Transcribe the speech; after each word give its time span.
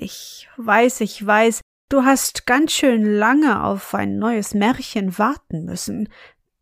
Ich 0.00 0.48
weiß, 0.56 1.00
ich 1.00 1.26
weiß, 1.26 1.60
du 1.88 2.04
hast 2.04 2.46
ganz 2.46 2.70
schön 2.70 3.04
lange 3.04 3.64
auf 3.64 3.96
ein 3.96 4.16
neues 4.16 4.54
Märchen 4.54 5.18
warten 5.18 5.64
müssen. 5.64 6.08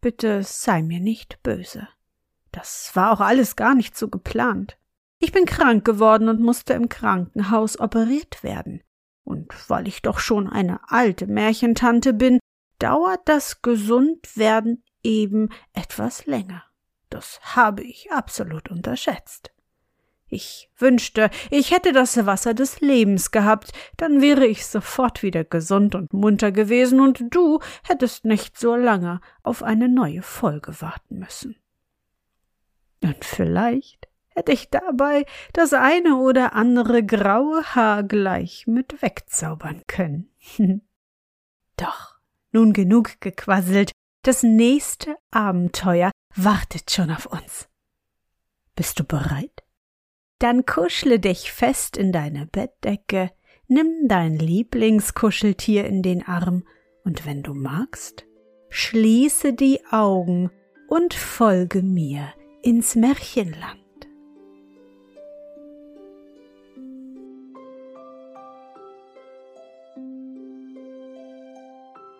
Bitte 0.00 0.42
sei 0.42 0.82
mir 0.82 1.00
nicht 1.00 1.42
böse. 1.42 1.86
Das 2.50 2.92
war 2.94 3.12
auch 3.12 3.20
alles 3.20 3.54
gar 3.54 3.74
nicht 3.74 3.94
so 3.94 4.08
geplant. 4.08 4.78
Ich 5.18 5.32
bin 5.32 5.44
krank 5.44 5.84
geworden 5.84 6.30
und 6.30 6.40
musste 6.40 6.72
im 6.72 6.88
Krankenhaus 6.88 7.78
operiert 7.78 8.42
werden. 8.42 8.82
Und 9.22 9.52
weil 9.68 9.86
ich 9.86 10.00
doch 10.00 10.18
schon 10.18 10.48
eine 10.48 10.80
alte 10.90 11.26
Märchentante 11.26 12.14
bin, 12.14 12.38
dauert 12.78 13.20
das 13.26 13.60
Gesundwerden 13.60 14.82
eben 15.02 15.50
etwas 15.74 16.24
länger. 16.24 16.64
Das 17.10 17.38
habe 17.54 17.82
ich 17.82 18.10
absolut 18.10 18.70
unterschätzt. 18.70 19.52
Ich 20.28 20.70
wünschte, 20.76 21.30
ich 21.50 21.70
hätte 21.70 21.92
das 21.92 22.26
Wasser 22.26 22.52
des 22.52 22.80
Lebens 22.80 23.30
gehabt, 23.30 23.72
dann 23.96 24.20
wäre 24.20 24.44
ich 24.44 24.66
sofort 24.66 25.22
wieder 25.22 25.44
gesund 25.44 25.94
und 25.94 26.12
munter 26.12 26.50
gewesen, 26.50 27.00
und 27.00 27.22
du 27.30 27.60
hättest 27.84 28.24
nicht 28.24 28.58
so 28.58 28.74
lange 28.74 29.20
auf 29.44 29.62
eine 29.62 29.88
neue 29.88 30.22
Folge 30.22 30.80
warten 30.80 31.20
müssen. 31.20 31.56
Und 33.02 33.24
vielleicht 33.24 34.08
hätte 34.30 34.52
ich 34.52 34.68
dabei 34.68 35.24
das 35.52 35.72
eine 35.72 36.16
oder 36.16 36.54
andere 36.54 37.04
graue 37.04 37.62
Haar 37.74 38.02
gleich 38.02 38.66
mit 38.66 39.00
wegzaubern 39.02 39.82
können. 39.86 40.30
Doch, 41.76 42.16
nun 42.50 42.72
genug 42.72 43.20
gequasselt, 43.20 43.92
das 44.22 44.42
nächste 44.42 45.16
Abenteuer 45.30 46.10
wartet 46.34 46.90
schon 46.90 47.12
auf 47.12 47.26
uns. 47.26 47.68
Bist 48.74 48.98
du 48.98 49.04
bereit? 49.04 49.65
Dann 50.38 50.66
kuschle 50.66 51.18
dich 51.18 51.50
fest 51.50 51.96
in 51.96 52.12
deine 52.12 52.46
Bettdecke, 52.46 53.30
nimm 53.68 54.06
dein 54.06 54.38
Lieblingskuscheltier 54.38 55.86
in 55.86 56.02
den 56.02 56.26
Arm 56.26 56.64
und 57.04 57.24
wenn 57.24 57.42
du 57.42 57.54
magst, 57.54 58.26
schließe 58.68 59.54
die 59.54 59.80
Augen 59.90 60.50
und 60.88 61.14
folge 61.14 61.82
mir 61.82 62.28
ins 62.62 62.96
Märchenland. 62.96 63.80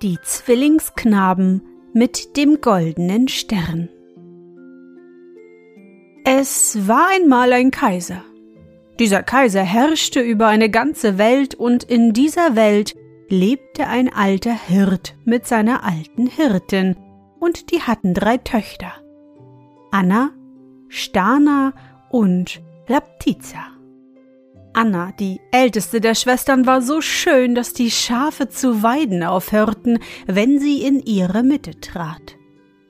Die 0.02 0.18
Zwillingsknaben 0.22 1.62
mit 1.92 2.36
dem 2.36 2.60
goldenen 2.60 3.28
Stern. 3.28 3.88
Es 6.28 6.88
war 6.88 7.10
einmal 7.14 7.52
ein 7.52 7.70
Kaiser. 7.70 8.24
Dieser 8.98 9.22
Kaiser 9.22 9.62
herrschte 9.62 10.18
über 10.18 10.48
eine 10.48 10.68
ganze 10.68 11.18
Welt 11.18 11.54
und 11.54 11.84
in 11.84 12.14
dieser 12.14 12.56
Welt 12.56 12.96
lebte 13.28 13.86
ein 13.86 14.12
alter 14.12 14.52
Hirt 14.52 15.14
mit 15.24 15.46
seiner 15.46 15.84
alten 15.84 16.26
Hirtin 16.26 16.96
und 17.38 17.70
die 17.70 17.80
hatten 17.80 18.12
drei 18.12 18.38
Töchter. 18.38 18.92
Anna, 19.92 20.30
Stana 20.88 21.74
und 22.10 22.60
Laptiza. 22.88 23.62
Anna, 24.72 25.12
die 25.20 25.40
älteste 25.52 26.00
der 26.00 26.16
Schwestern, 26.16 26.66
war 26.66 26.82
so 26.82 27.00
schön, 27.02 27.54
dass 27.54 27.72
die 27.72 27.92
Schafe 27.92 28.48
zu 28.48 28.82
weiden 28.82 29.22
aufhörten, 29.22 30.00
wenn 30.26 30.58
sie 30.58 30.82
in 30.82 30.98
ihre 30.98 31.44
Mitte 31.44 31.78
trat. 31.78 32.36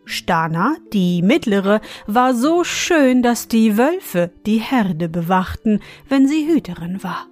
Stana, 0.06 0.76
die 0.92 1.20
mittlere, 1.20 1.80
war 2.06 2.32
so 2.32 2.64
schön, 2.64 3.22
dass 3.22 3.48
die 3.48 3.76
Wölfe 3.76 4.30
die 4.46 4.58
Herde 4.58 5.08
bewachten, 5.08 5.80
wenn 6.08 6.28
sie 6.28 6.46
Hüterin 6.46 7.02
war. 7.02 7.26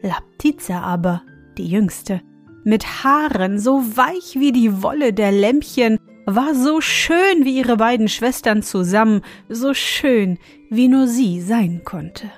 Laptiza 0.00 0.80
aber, 0.80 1.22
die 1.58 1.68
jüngste, 1.68 2.22
mit 2.64 3.04
Haaren 3.04 3.58
so 3.58 3.82
weich 3.96 4.36
wie 4.36 4.52
die 4.52 4.82
Wolle 4.82 5.12
der 5.12 5.30
Lämpchen, 5.30 5.98
war 6.24 6.54
so 6.54 6.80
schön 6.80 7.44
wie 7.44 7.56
ihre 7.56 7.76
beiden 7.76 8.08
Schwestern 8.08 8.62
zusammen, 8.62 9.22
so 9.48 9.72
schön 9.74 10.38
wie 10.70 10.88
nur 10.88 11.06
sie 11.06 11.40
sein 11.40 11.82
konnte. 11.84 12.30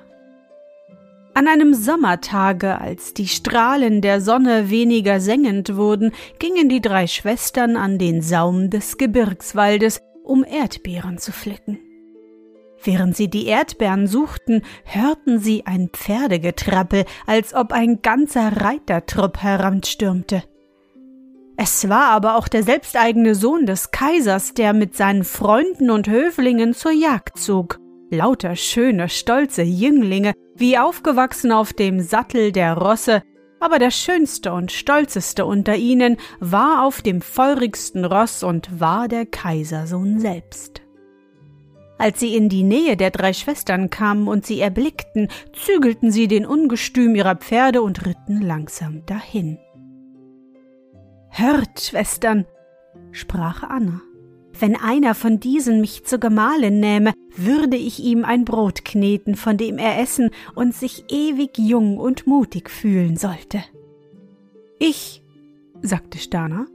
An 1.33 1.47
einem 1.47 1.75
Sommertage, 1.75 2.81
als 2.81 3.15
die 3.15 3.29
Strahlen 3.29 4.01
der 4.01 4.21
Sonne 4.21 4.69
weniger 4.69 5.21
sengend 5.21 5.77
wurden, 5.77 6.13
gingen 6.39 6.69
die 6.69 6.81
drei 6.81 7.07
Schwestern 7.07 7.77
an 7.77 7.99
den 7.99 8.21
Saum 8.21 8.69
des 8.69 8.99
Gebirgswaldes, 8.99 10.01
um 10.25 10.45
Erdbeeren 10.45 11.19
zu 11.19 11.31
pflücken. 11.33 11.79
Während 12.83 13.17
sie 13.17 13.29
die 13.29 13.47
Erdbeeren 13.47 14.07
suchten, 14.07 14.63
hörten 14.85 15.39
sie 15.39 15.67
ein 15.67 15.91
Pferdegetrappel, 15.93 17.05
als 17.27 17.55
ob 17.55 17.73
ein 17.73 18.03
ganzer 18.03 18.61
Reitertrupp 18.61 19.39
heranstürmte. 19.39 20.43
Es 21.57 21.89
war 21.89 22.07
aber 22.07 22.37
auch 22.37 22.49
der 22.49 22.63
selbsteigene 22.63 23.35
Sohn 23.35 23.67
des 23.67 23.91
Kaisers, 23.91 24.55
der 24.55 24.73
mit 24.73 24.97
seinen 24.97 25.25
Freunden 25.25 25.91
und 25.91 26.09
Höflingen 26.09 26.75
zur 26.75 26.93
Jagd 26.93 27.39
zog 27.39 27.79
lauter 28.11 28.57
schöne, 28.57 29.09
stolze 29.09 29.63
Jünglinge, 29.63 30.33
wie 30.61 30.79
aufgewachsen 30.79 31.53
auf 31.53 31.73
dem 31.73 32.01
Sattel 32.01 32.53
der 32.53 32.75
Rosse, 32.77 33.23
aber 33.61 33.79
der 33.79 33.91
schönste 33.91 34.53
und 34.53 34.73
stolzeste 34.73 35.45
unter 35.45 35.77
ihnen 35.77 36.17
war 36.39 36.85
auf 36.85 37.03
dem 37.03 37.21
feurigsten 37.21 38.05
Ross 38.05 38.43
und 38.43 38.81
war 38.81 39.09
der 39.09 39.27
Kaisersohn 39.27 40.19
selbst. 40.21 40.83
Als 41.99 42.21
sie 42.21 42.35
in 42.35 42.49
die 42.49 42.63
Nähe 42.63 42.97
der 42.97 43.11
drei 43.11 43.35
Schwestern 43.35 43.91
kamen 43.91 44.27
und 44.27 44.47
sie 44.47 44.61
erblickten, 44.61 45.29
zügelten 45.53 46.11
sie 46.11 46.29
den 46.29 46.47
Ungestüm 46.47 47.15
ihrer 47.15 47.37
Pferde 47.37 47.83
und 47.83 48.07
ritten 48.07 48.41
langsam 48.41 49.05
dahin. 49.05 49.59
Hört, 51.29 51.81
Schwestern, 51.81 52.47
sprach 53.13 53.63
Anna, 53.63 54.01
wenn 54.61 54.77
einer 54.77 55.15
von 55.15 55.41
diesen 55.41 55.81
mich 55.81 56.05
zur 56.05 56.19
Gemahlin 56.19 56.81
nähme, 56.81 57.13
würde 57.37 57.77
ich 57.77 58.01
ihm 58.01 58.25
ein 58.25 58.45
Brot 58.45 58.85
kneten, 58.85 59.35
von 59.35 59.57
dem 59.57 59.79
er 59.79 59.99
essen 60.01 60.31
und 60.55 60.75
sich 60.75 61.05
ewig 61.11 61.59
jung 61.59 61.99
und 61.99 62.27
mutig 62.27 62.71
fühlen 62.71 63.17
sollte. 63.17 63.63
Ich, 64.79 65.23
sagte 65.83 66.19
Stana, 66.19 66.67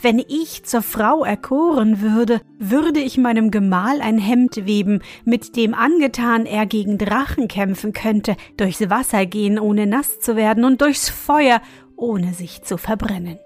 wenn 0.00 0.18
ich 0.18 0.64
zur 0.64 0.82
Frau 0.82 1.24
erkoren 1.24 2.02
würde, 2.02 2.40
würde 2.58 3.00
ich 3.00 3.16
meinem 3.16 3.50
Gemahl 3.50 4.00
ein 4.02 4.18
Hemd 4.18 4.66
weben, 4.66 5.00
mit 5.24 5.56
dem 5.56 5.72
angetan 5.72 6.44
er 6.44 6.66
gegen 6.66 6.98
Drachen 6.98 7.48
kämpfen 7.48 7.92
könnte, 7.92 8.36
durchs 8.58 8.90
Wasser 8.90 9.24
gehen, 9.24 9.58
ohne 9.58 9.86
nass 9.86 10.20
zu 10.20 10.36
werden, 10.36 10.64
und 10.64 10.82
durchs 10.82 11.08
Feuer, 11.08 11.62
ohne 11.96 12.34
sich 12.34 12.62
zu 12.62 12.76
verbrennen. 12.76 13.38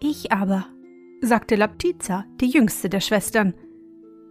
Ich 0.00 0.30
aber 0.30 0.66
sagte 1.20 1.56
Laptiza, 1.56 2.24
die 2.40 2.48
jüngste 2.48 2.88
der 2.88 3.00
Schwestern, 3.00 3.54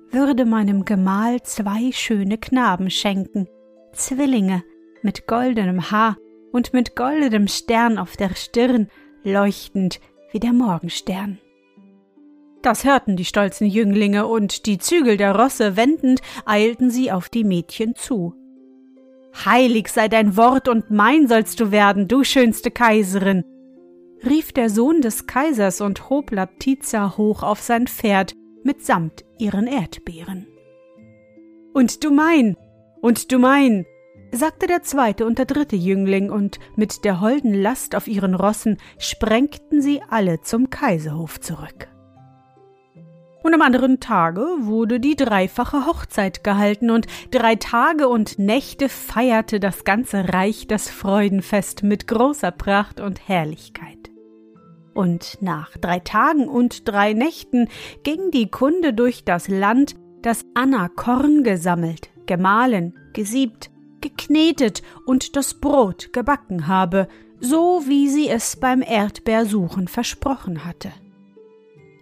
würde 0.10 0.46
meinem 0.46 0.86
Gemahl 0.86 1.42
zwei 1.44 1.92
schöne 1.92 2.38
Knaben 2.38 2.90
schenken, 2.90 3.48
Zwillinge 3.94 4.64
mit 5.02 5.28
goldenem 5.28 5.92
Haar 5.92 6.18
und 6.52 6.74
mit 6.74 6.96
goldenem 6.96 7.48
Stern 7.48 7.98
auf 7.98 8.16
der 8.16 8.36
Stirn, 8.36 8.88
leuchtend 9.24 10.00
wie 10.32 10.40
der 10.40 10.54
Morgenstern. 10.54 11.40
Das 12.62 12.84
hörten 12.84 13.16
die 13.16 13.26
stolzen 13.26 13.68
Jünglinge, 13.68 14.28
und 14.28 14.66
die 14.66 14.78
Zügel 14.78 15.18
der 15.18 15.36
Rosse 15.36 15.78
wendend, 15.78 16.22
eilten 16.46 16.90
sie 16.90 17.12
auf 17.12 17.30
die 17.30 17.44
Mädchen 17.44 17.96
zu. 17.96 18.34
Heilig 19.46 19.90
sei 19.90 20.08
dein 20.08 20.36
Wort 20.36 20.68
und 20.68 20.90
mein 20.90 21.28
sollst 21.28 21.60
du 21.60 21.72
werden, 21.72 22.08
du 22.08 22.24
schönste 22.24 22.72
Kaiserin, 22.72 23.44
rief 24.26 24.52
der 24.52 24.70
Sohn 24.70 25.02
des 25.02 25.28
Kaisers 25.28 25.82
und 25.82 26.10
hob 26.10 26.32
Laptiza 26.32 27.18
hoch 27.18 27.44
auf 27.44 27.62
sein 27.62 27.88
Pferd 27.88 28.34
mitsamt 28.64 29.24
ihren 29.38 29.68
Erdbeeren. 29.68 30.48
Und 31.74 32.04
du 32.04 32.12
mein, 32.12 32.58
und 33.02 33.32
du 33.32 33.40
mein, 33.40 33.86
sagte 34.32 34.68
der 34.68 34.84
zweite 34.84 35.26
und 35.26 35.38
der 35.38 35.46
dritte 35.46 35.76
Jüngling, 35.76 36.30
und 36.32 36.60
mit 36.76 37.06
der 37.06 37.22
holden 37.22 37.54
Last 37.54 37.96
auf 37.96 38.08
ihren 38.08 38.36
Rossen 38.36 38.78
sprengten 38.98 39.82
sie 39.82 40.02
alle 40.10 40.42
zum 40.42 40.70
Kaiserhof 40.70 41.40
zurück. 41.40 41.88
Und 43.48 43.54
am 43.54 43.62
anderen 43.62 44.02
Tage 44.02 44.42
wurde 44.60 45.00
die 45.00 45.16
dreifache 45.16 45.86
Hochzeit 45.86 46.44
gehalten, 46.44 46.90
und 46.90 47.08
drei 47.32 47.56
Tage 47.56 48.10
und 48.10 48.38
Nächte 48.38 48.90
feierte 48.90 49.62
das 49.62 49.86
ganze 49.86 50.34
Reich 50.34 50.68
das 50.68 50.90
Freudenfest 50.90 51.82
mit 51.82 52.08
großer 52.08 52.52
Pracht 52.52 53.00
und 53.00 53.26
Herrlichkeit. 53.30 54.12
Und 54.94 55.38
nach 55.40 55.78
drei 55.78 56.00
Tagen 56.00 56.50
und 56.50 56.90
drei 56.90 57.14
Nächten 57.14 57.70
ging 58.04 58.32
die 58.32 58.52
Kunde 58.52 58.94
durch 58.94 59.24
das 59.24 59.48
Land, 59.48 59.96
dass 60.22 60.44
Anna 60.54 60.90
Korn 60.90 61.46
gesammelt, 61.46 62.10
gemahlen, 62.26 62.96
gesiebt, 63.14 63.72
geknetet 64.02 64.82
und 65.06 65.38
das 65.38 65.54
Brot 65.54 66.12
gebacken 66.12 66.68
habe, 66.68 67.08
so 67.40 67.84
wie 67.86 68.10
sie 68.10 68.28
es 68.28 68.60
beim 68.60 68.82
Erdbeersuchen 68.82 69.88
versprochen 69.88 70.66
hatte. 70.66 70.92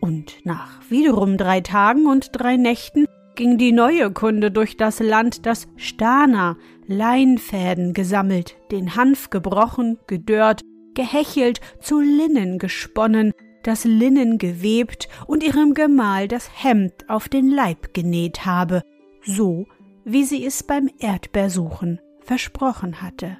Und 0.06 0.46
nach 0.46 0.82
wiederum 0.92 1.36
drei 1.36 1.62
Tagen 1.62 2.06
und 2.06 2.30
drei 2.32 2.58
Nächten 2.58 3.08
ging 3.34 3.58
die 3.58 3.72
neue 3.72 4.12
Kunde 4.12 4.52
durch 4.52 4.78
das 4.78 5.00
Land, 5.00 5.48
das 5.48 5.68
Stana 5.78 6.58
Leinfäden 6.86 7.94
gesammelt, 7.94 8.56
den 8.70 8.96
Hanf 8.96 9.32
gebrochen, 9.32 9.98
gedörrt, 10.06 10.62
gehechelt, 10.94 11.60
zu 11.82 12.00
Linnen 12.02 12.60
gesponnen, 12.60 13.32
das 13.64 13.84
Linnen 13.84 14.38
gewebt 14.38 15.10
und 15.26 15.42
ihrem 15.42 15.74
Gemahl 15.74 16.28
das 16.28 16.52
Hemd 16.54 17.10
auf 17.10 17.28
den 17.28 17.50
Leib 17.50 17.96
genäht 17.96 18.46
habe, 18.46 18.84
so 19.24 19.66
wie 20.04 20.24
sie 20.24 20.46
es 20.46 20.62
beim 20.62 20.88
Erdbeersuchen 21.00 22.00
versprochen 22.20 23.02
hatte. 23.02 23.40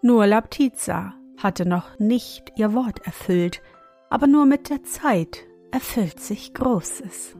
Nur 0.00 0.26
Laptiza 0.26 1.12
hatte 1.36 1.68
noch 1.68 1.98
nicht 1.98 2.52
ihr 2.56 2.72
Wort 2.72 3.04
erfüllt, 3.04 3.60
aber 4.10 4.26
nur 4.26 4.44
mit 4.44 4.68
der 4.68 4.82
Zeit 4.82 5.46
erfüllt 5.70 6.20
sich 6.20 6.52
Großes. 6.52 7.36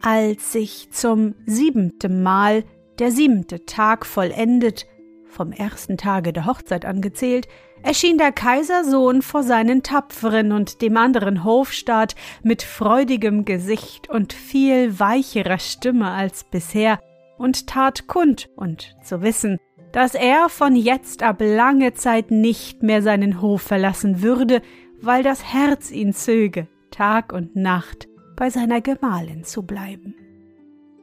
Als 0.00 0.52
sich 0.52 0.90
zum 0.90 1.34
siebenten 1.46 2.22
Mal 2.22 2.64
der 2.98 3.10
siebente 3.10 3.66
Tag 3.66 4.06
vollendet, 4.06 4.86
vom 5.26 5.50
ersten 5.50 5.96
Tage 5.96 6.32
der 6.32 6.46
Hochzeit 6.46 6.84
angezählt, 6.84 7.48
erschien 7.82 8.18
der 8.18 8.30
Kaisersohn 8.30 9.20
vor 9.20 9.42
seinen 9.42 9.82
Tapferen 9.82 10.52
und 10.52 10.80
dem 10.80 10.96
anderen 10.96 11.42
Hofstaat 11.42 12.14
mit 12.42 12.62
freudigem 12.62 13.44
Gesicht 13.44 14.08
und 14.08 14.32
viel 14.32 15.00
weicherer 15.00 15.58
Stimme 15.58 16.10
als 16.10 16.44
bisher 16.44 17.00
und 17.36 17.66
tat 17.66 18.06
kund 18.06 18.48
und 18.56 18.94
zu 19.02 19.22
wissen, 19.22 19.58
dass 19.92 20.14
er 20.14 20.48
von 20.48 20.76
jetzt 20.76 21.22
ab 21.22 21.36
lange 21.40 21.94
Zeit 21.94 22.30
nicht 22.30 22.82
mehr 22.82 23.02
seinen 23.02 23.40
Hof 23.40 23.62
verlassen 23.62 24.22
würde, 24.22 24.62
weil 25.04 25.22
das 25.22 25.44
Herz 25.44 25.90
ihn 25.90 26.12
zöge, 26.12 26.68
Tag 26.90 27.32
und 27.32 27.56
Nacht 27.56 28.08
bei 28.36 28.50
seiner 28.50 28.80
Gemahlin 28.80 29.44
zu 29.44 29.62
bleiben. 29.62 30.14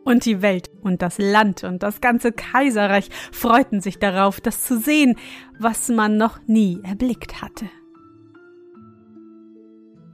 Und 0.04 0.26
die 0.26 0.42
Welt 0.42 0.70
und 0.82 1.02
das 1.02 1.20
Land 1.20 1.64
und 1.64 1.84
das 1.84 2.02
ganze 2.02 2.32
Kaiserreich 2.32 3.10
freuten 3.32 3.82
sich 3.82 4.00
darauf, 4.00 4.42
das 4.42 4.64
zu 4.64 4.80
sehen, 4.80 5.16
was 5.60 5.90
man 5.90 6.18
noch 6.18 6.40
nie 6.48 6.80
erblickt 6.84 7.42
hatte. 7.42 7.70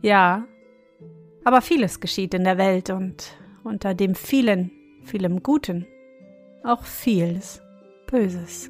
Ja, 0.01 0.45
aber 1.45 1.61
vieles 1.61 1.99
geschieht 2.01 2.33
in 2.33 2.43
der 2.43 2.57
Welt 2.57 2.89
und 2.89 3.37
unter 3.63 3.93
dem 3.93 4.13
vielen, 4.15 4.71
vielem 5.03 5.41
Guten 5.41 5.87
auch 6.63 6.83
vieles 6.83 7.61
Böses. 8.07 8.69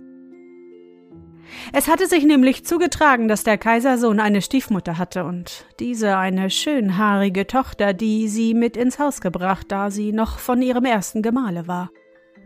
Es 1.74 1.88
hatte 1.88 2.08
sich 2.08 2.26
nämlich 2.26 2.66
zugetragen, 2.66 3.28
dass 3.28 3.44
der 3.44 3.58
Kaisersohn 3.58 4.20
eine 4.20 4.42
Stiefmutter 4.42 4.98
hatte 4.98 5.24
und 5.24 5.66
diese 5.80 6.18
eine 6.18 6.50
schönhaarige 6.50 7.48
Tochter, 7.48 7.94
die 7.94 8.28
sie 8.28 8.54
mit 8.54 8.78
ins 8.78 9.00
Haus 9.00 9.22
gebracht, 9.22 9.68
da 9.70 9.90
sie 9.92 10.12
noch 10.12 10.40
von 10.40 10.62
ihrem 10.62 10.86
ersten 10.86 11.22
Gemahle 11.22 11.68
war, 11.68 11.90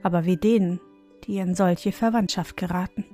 aber 0.04 0.26
wie 0.26 0.38
denen, 0.38 0.80
die 1.26 1.38
in 1.38 1.56
solche 1.56 1.92
Verwandtschaft 1.92 2.58
geraten. 2.58 3.06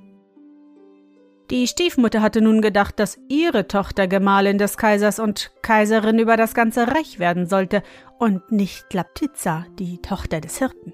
Die 1.49 1.65
Stiefmutter 1.65 2.21
hatte 2.21 2.41
nun 2.41 2.61
gedacht, 2.61 2.99
dass 2.99 3.17
ihre 3.29 3.69
Tochter 3.69 4.07
Gemahlin 4.07 4.57
des 4.57 4.75
Kaisers 4.75 5.17
und 5.17 5.51
Kaiserin 5.61 6.19
über 6.19 6.35
das 6.35 6.53
ganze 6.53 6.87
Reich 6.89 7.19
werden 7.19 7.47
sollte 7.47 7.83
und 8.19 8.51
nicht 8.51 8.93
Laptiza, 8.93 9.65
die 9.79 10.01
Tochter 10.01 10.41
des 10.41 10.57
Hirten. 10.57 10.93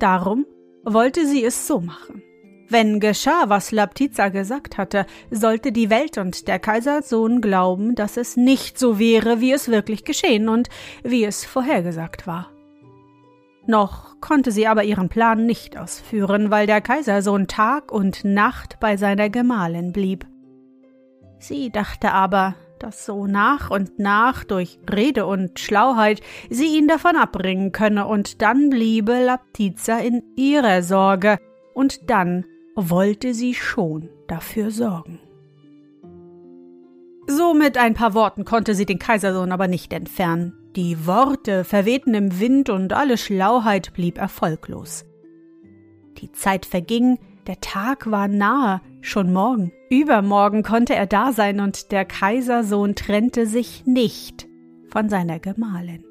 Darum 0.00 0.44
wollte 0.82 1.24
sie 1.26 1.44
es 1.44 1.68
so 1.68 1.80
machen. 1.80 2.22
Wenn 2.68 2.98
geschah, 2.98 3.44
was 3.48 3.72
Laptiza 3.72 4.28
gesagt 4.28 4.78
hatte, 4.78 5.06
sollte 5.30 5.70
die 5.70 5.90
Welt 5.90 6.18
und 6.18 6.48
der 6.48 6.58
Kaisersohn 6.58 7.40
glauben, 7.40 7.94
dass 7.94 8.16
es 8.16 8.36
nicht 8.36 8.78
so 8.78 8.98
wäre, 8.98 9.40
wie 9.40 9.52
es 9.52 9.68
wirklich 9.68 10.04
geschehen 10.04 10.48
und 10.48 10.68
wie 11.02 11.24
es 11.24 11.44
vorhergesagt 11.44 12.26
war. 12.26 12.50
Noch 13.66 14.20
konnte 14.20 14.50
sie 14.50 14.66
aber 14.66 14.84
ihren 14.84 15.08
Plan 15.08 15.46
nicht 15.46 15.76
ausführen, 15.76 16.50
weil 16.50 16.66
der 16.66 16.80
Kaisersohn 16.80 17.46
Tag 17.46 17.92
und 17.92 18.24
Nacht 18.24 18.78
bei 18.80 18.96
seiner 18.96 19.30
Gemahlin 19.30 19.92
blieb. 19.92 20.26
Sie 21.38 21.70
dachte 21.70 22.12
aber, 22.12 22.54
dass 22.78 23.06
so 23.06 23.26
nach 23.26 23.70
und 23.70 23.98
nach 23.98 24.44
durch 24.44 24.78
Rede 24.90 25.26
und 25.26 25.58
Schlauheit 25.58 26.20
sie 26.50 26.76
ihn 26.76 26.88
davon 26.88 27.16
abbringen 27.16 27.72
könne, 27.72 28.06
und 28.06 28.42
dann 28.42 28.70
bliebe 28.70 29.24
Laptiza 29.24 29.98
in 29.98 30.22
ihrer 30.36 30.82
Sorge, 30.82 31.38
und 31.74 32.10
dann 32.10 32.44
wollte 32.74 33.34
sie 33.34 33.54
schon 33.54 34.08
dafür 34.26 34.70
sorgen. 34.70 35.20
So 37.26 37.54
mit 37.54 37.78
ein 37.78 37.94
paar 37.94 38.14
Worten 38.14 38.44
konnte 38.44 38.74
sie 38.74 38.84
den 38.84 38.98
Kaisersohn 38.98 39.52
aber 39.52 39.68
nicht 39.68 39.92
entfernen. 39.92 40.52
Die 40.76 41.06
Worte 41.06 41.64
verwehten 41.64 42.14
im 42.14 42.40
Wind 42.40 42.68
und 42.68 42.92
alle 42.92 43.16
Schlauheit 43.16 43.94
blieb 43.94 44.18
erfolglos. 44.18 45.04
Die 46.18 46.32
Zeit 46.32 46.66
verging, 46.66 47.18
der 47.46 47.60
Tag 47.60 48.10
war 48.10 48.28
nahe, 48.28 48.80
schon 49.00 49.32
morgen, 49.32 49.72
übermorgen 49.90 50.62
konnte 50.62 50.94
er 50.94 51.06
da 51.06 51.32
sein 51.32 51.60
und 51.60 51.92
der 51.92 52.04
Kaisersohn 52.04 52.94
trennte 52.94 53.46
sich 53.46 53.86
nicht 53.86 54.46
von 54.88 55.08
seiner 55.08 55.38
Gemahlin. 55.38 56.04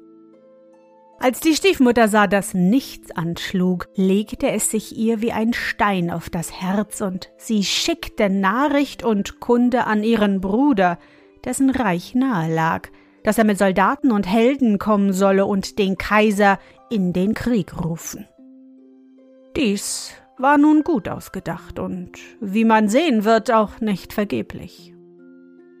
Als 1.20 1.40
die 1.40 1.54
Stiefmutter 1.54 2.08
sah, 2.08 2.26
dass 2.26 2.54
nichts 2.54 3.10
anschlug, 3.12 3.88
legte 3.94 4.50
es 4.50 4.70
sich 4.70 4.96
ihr 4.96 5.22
wie 5.22 5.32
ein 5.32 5.52
Stein 5.52 6.10
auf 6.10 6.28
das 6.28 6.60
Herz, 6.60 7.00
und 7.00 7.30
sie 7.36 7.64
schickte 7.64 8.28
Nachricht 8.28 9.02
und 9.04 9.40
Kunde 9.40 9.86
an 9.86 10.02
ihren 10.02 10.40
Bruder, 10.40 10.98
dessen 11.44 11.70
Reich 11.70 12.14
nahe 12.14 12.52
lag, 12.52 12.88
dass 13.22 13.38
er 13.38 13.44
mit 13.44 13.58
Soldaten 13.58 14.12
und 14.12 14.26
Helden 14.26 14.78
kommen 14.78 15.12
solle 15.12 15.46
und 15.46 15.78
den 15.78 15.96
Kaiser 15.96 16.58
in 16.90 17.12
den 17.12 17.32
Krieg 17.34 17.84
rufen. 17.84 18.26
Dies 19.56 20.12
war 20.36 20.58
nun 20.58 20.82
gut 20.82 21.08
ausgedacht 21.08 21.78
und, 21.78 22.18
wie 22.40 22.64
man 22.64 22.88
sehen 22.88 23.24
wird, 23.24 23.50
auch 23.50 23.80
nicht 23.80 24.12
vergeblich. 24.12 24.94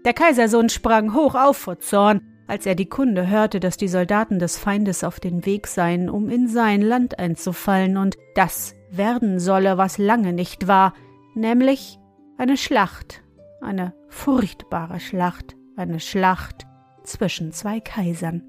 Der 0.04 0.12
Kaisersohn 0.12 0.68
sprang 0.68 1.14
hoch 1.14 1.34
auf 1.34 1.56
vor 1.56 1.80
Zorn, 1.80 2.20
als 2.46 2.66
er 2.66 2.74
die 2.74 2.88
Kunde 2.88 3.28
hörte, 3.28 3.60
dass 3.60 3.76
die 3.76 3.88
Soldaten 3.88 4.38
des 4.38 4.58
Feindes 4.58 5.04
auf 5.04 5.20
den 5.20 5.46
Weg 5.46 5.66
seien, 5.66 6.10
um 6.10 6.28
in 6.28 6.48
sein 6.48 6.82
Land 6.82 7.18
einzufallen 7.18 7.96
und 7.96 8.16
das 8.34 8.74
werden 8.90 9.40
solle, 9.40 9.78
was 9.78 9.98
lange 9.98 10.32
nicht 10.32 10.68
war, 10.68 10.94
nämlich 11.34 11.98
eine 12.36 12.56
Schlacht, 12.56 13.22
eine 13.60 13.94
furchtbare 14.08 15.00
Schlacht, 15.00 15.56
eine 15.76 16.00
Schlacht 16.00 16.66
zwischen 17.02 17.52
zwei 17.52 17.80
Kaisern. 17.80 18.42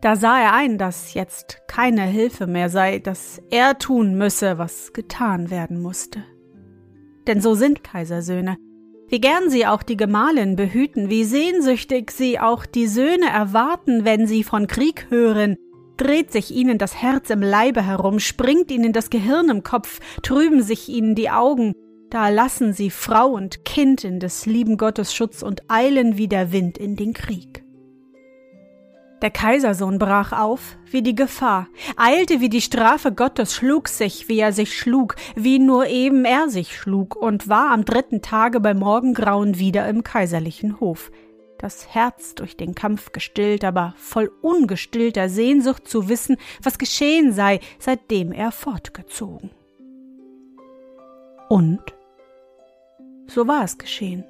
Da 0.00 0.16
sah 0.16 0.40
er 0.40 0.54
ein, 0.54 0.78
dass 0.78 1.12
jetzt 1.12 1.60
keine 1.68 2.02
Hilfe 2.02 2.46
mehr 2.46 2.70
sei, 2.70 3.00
dass 3.00 3.42
er 3.50 3.78
tun 3.78 4.16
müsse, 4.16 4.56
was 4.56 4.94
getan 4.94 5.50
werden 5.50 5.80
musste. 5.80 6.24
Denn 7.26 7.42
so 7.42 7.54
sind 7.54 7.84
Kaisersöhne, 7.84 8.56
wie 9.10 9.20
gern 9.20 9.50
sie 9.50 9.66
auch 9.66 9.82
die 9.82 9.96
Gemahlin 9.96 10.56
behüten, 10.56 11.10
wie 11.10 11.24
sehnsüchtig 11.24 12.12
sie 12.12 12.38
auch 12.38 12.64
die 12.64 12.86
Söhne 12.86 13.28
erwarten, 13.28 14.04
wenn 14.04 14.26
sie 14.26 14.44
von 14.44 14.68
Krieg 14.68 15.08
hören, 15.10 15.56
dreht 15.96 16.32
sich 16.32 16.52
ihnen 16.52 16.78
das 16.78 16.94
Herz 16.94 17.28
im 17.28 17.42
Leibe 17.42 17.84
herum, 17.84 18.20
springt 18.20 18.70
ihnen 18.70 18.92
das 18.92 19.10
Gehirn 19.10 19.50
im 19.50 19.62
Kopf, 19.62 20.00
trüben 20.22 20.62
sich 20.62 20.88
ihnen 20.88 21.14
die 21.14 21.28
Augen, 21.28 21.74
da 22.08 22.28
lassen 22.28 22.72
sie 22.72 22.90
Frau 22.90 23.28
und 23.28 23.64
Kind 23.64 24.04
in 24.04 24.20
des 24.20 24.46
lieben 24.46 24.76
Gottes 24.76 25.12
Schutz 25.14 25.42
und 25.42 25.62
eilen 25.68 26.16
wie 26.16 26.28
der 26.28 26.52
Wind 26.52 26.78
in 26.78 26.96
den 26.96 27.12
Krieg. 27.12 27.64
Der 29.22 29.30
Kaisersohn 29.30 29.98
brach 29.98 30.32
auf 30.32 30.78
wie 30.90 31.02
die 31.02 31.14
Gefahr, 31.14 31.68
eilte 31.96 32.40
wie 32.40 32.48
die 32.48 32.62
Strafe 32.62 33.12
Gottes, 33.12 33.54
schlug 33.54 33.88
sich, 33.88 34.28
wie 34.28 34.40
er 34.40 34.52
sich 34.52 34.76
schlug, 34.76 35.14
wie 35.36 35.58
nur 35.58 35.86
eben 35.86 36.24
er 36.24 36.48
sich 36.48 36.76
schlug, 36.76 37.16
und 37.16 37.48
war 37.48 37.70
am 37.70 37.84
dritten 37.84 38.22
Tage 38.22 38.60
bei 38.60 38.72
Morgengrauen 38.72 39.58
wieder 39.58 39.86
im 39.88 40.02
kaiserlichen 40.02 40.80
Hof, 40.80 41.12
das 41.58 41.94
Herz 41.94 42.34
durch 42.34 42.56
den 42.56 42.74
Kampf 42.74 43.12
gestillt, 43.12 43.62
aber 43.62 43.94
voll 43.98 44.32
ungestillter 44.40 45.28
Sehnsucht 45.28 45.86
zu 45.86 46.08
wissen, 46.08 46.38
was 46.62 46.78
geschehen 46.78 47.32
sei, 47.32 47.60
seitdem 47.78 48.32
er 48.32 48.50
fortgezogen. 48.52 49.50
Und 51.50 51.80
so 53.26 53.46
war 53.46 53.64
es 53.64 53.76
geschehen. 53.76 54.24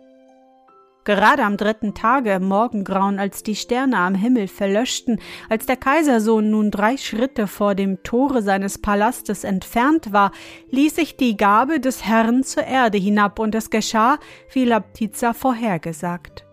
Gerade 1.10 1.42
am 1.42 1.56
dritten 1.56 1.92
Tage 1.92 2.34
im 2.34 2.46
Morgengrauen, 2.46 3.18
als 3.18 3.42
die 3.42 3.56
Sterne 3.56 3.98
am 3.98 4.14
Himmel 4.14 4.46
verlöschten, 4.46 5.18
als 5.48 5.66
der 5.66 5.74
Kaisersohn 5.74 6.52
nun 6.52 6.70
drei 6.70 6.96
Schritte 6.96 7.48
vor 7.48 7.74
dem 7.74 8.04
Tore 8.04 8.42
seines 8.42 8.78
Palastes 8.78 9.42
entfernt 9.42 10.12
war, 10.12 10.30
ließ 10.70 10.94
sich 10.94 11.16
die 11.16 11.36
Gabe 11.36 11.80
des 11.80 12.06
Herrn 12.06 12.44
zur 12.44 12.62
Erde 12.62 12.96
hinab, 12.96 13.40
und 13.40 13.56
es 13.56 13.70
geschah, 13.70 14.18
wie 14.52 14.64
Laptiza 14.64 15.32
vorhergesagt. 15.32 16.46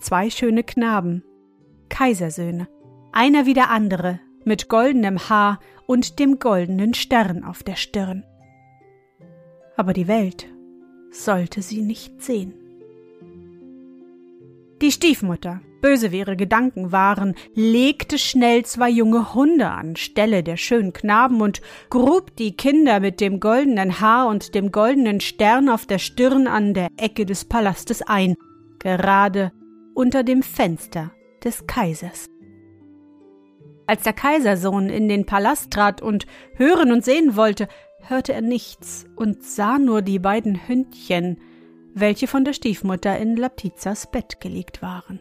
Zwei 0.00 0.28
schöne 0.28 0.64
Knaben, 0.64 1.22
Kaisersöhne, 1.88 2.66
einer 3.12 3.46
wie 3.46 3.54
der 3.54 3.70
andere, 3.70 4.18
mit 4.44 4.68
goldenem 4.68 5.28
Haar 5.28 5.60
und 5.86 6.18
dem 6.18 6.40
goldenen 6.40 6.94
Stern 6.94 7.44
auf 7.44 7.62
der 7.62 7.76
Stirn. 7.76 8.24
Aber 9.76 9.92
die 9.92 10.08
Welt 10.08 10.48
sollte 11.12 11.62
sie 11.62 11.82
nicht 11.82 12.20
sehen. 12.20 12.61
Die 14.82 14.90
Stiefmutter, 14.90 15.60
böse 15.80 16.10
wie 16.10 16.18
ihre 16.18 16.36
Gedanken 16.36 16.90
waren, 16.90 17.36
legte 17.54 18.18
schnell 18.18 18.64
zwei 18.64 18.90
junge 18.90 19.32
Hunde 19.32 19.68
an 19.68 19.94
Stelle 19.94 20.42
der 20.42 20.56
schönen 20.56 20.92
Knaben 20.92 21.40
und 21.40 21.62
grub 21.88 22.34
die 22.34 22.56
Kinder 22.56 22.98
mit 22.98 23.20
dem 23.20 23.38
goldenen 23.38 24.00
Haar 24.00 24.26
und 24.26 24.56
dem 24.56 24.72
goldenen 24.72 25.20
Stern 25.20 25.68
auf 25.68 25.86
der 25.86 26.00
Stirn 26.00 26.48
an 26.48 26.74
der 26.74 26.88
Ecke 26.96 27.24
des 27.26 27.44
Palastes 27.44 28.02
ein, 28.02 28.34
gerade 28.80 29.52
unter 29.94 30.24
dem 30.24 30.42
Fenster 30.42 31.12
des 31.44 31.68
Kaisers. 31.68 32.26
Als 33.86 34.02
der 34.02 34.14
Kaisersohn 34.14 34.88
in 34.88 35.08
den 35.08 35.26
Palast 35.26 35.70
trat 35.70 36.02
und 36.02 36.26
hören 36.56 36.90
und 36.90 37.04
sehen 37.04 37.36
wollte, 37.36 37.68
hörte 38.00 38.32
er 38.32 38.42
nichts 38.42 39.04
und 39.14 39.44
sah 39.44 39.78
nur 39.78 40.02
die 40.02 40.18
beiden 40.18 40.66
Hündchen, 40.66 41.38
welche 41.94 42.26
von 42.26 42.44
der 42.44 42.52
Stiefmutter 42.52 43.18
in 43.18 43.36
Laptizas 43.36 44.10
Bett 44.10 44.40
gelegt 44.40 44.82
waren. 44.82 45.20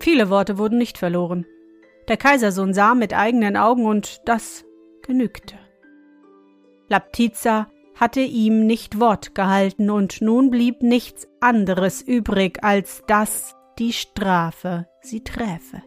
Viele 0.00 0.30
Worte 0.30 0.58
wurden 0.58 0.78
nicht 0.78 0.98
verloren. 0.98 1.46
Der 2.08 2.16
Kaisersohn 2.16 2.74
sah 2.74 2.94
mit 2.94 3.14
eigenen 3.14 3.56
Augen 3.56 3.86
und 3.86 4.22
das 4.24 4.64
genügte. 5.02 5.56
Laptiza 6.88 7.68
hatte 7.94 8.20
ihm 8.20 8.66
nicht 8.66 8.98
Wort 8.98 9.34
gehalten 9.34 9.90
und 9.90 10.22
nun 10.22 10.50
blieb 10.50 10.82
nichts 10.82 11.28
anderes 11.40 12.02
übrig, 12.02 12.64
als 12.64 13.02
dass 13.06 13.54
die 13.78 13.92
Strafe 13.92 14.88
sie 15.02 15.22
träfe. 15.22 15.82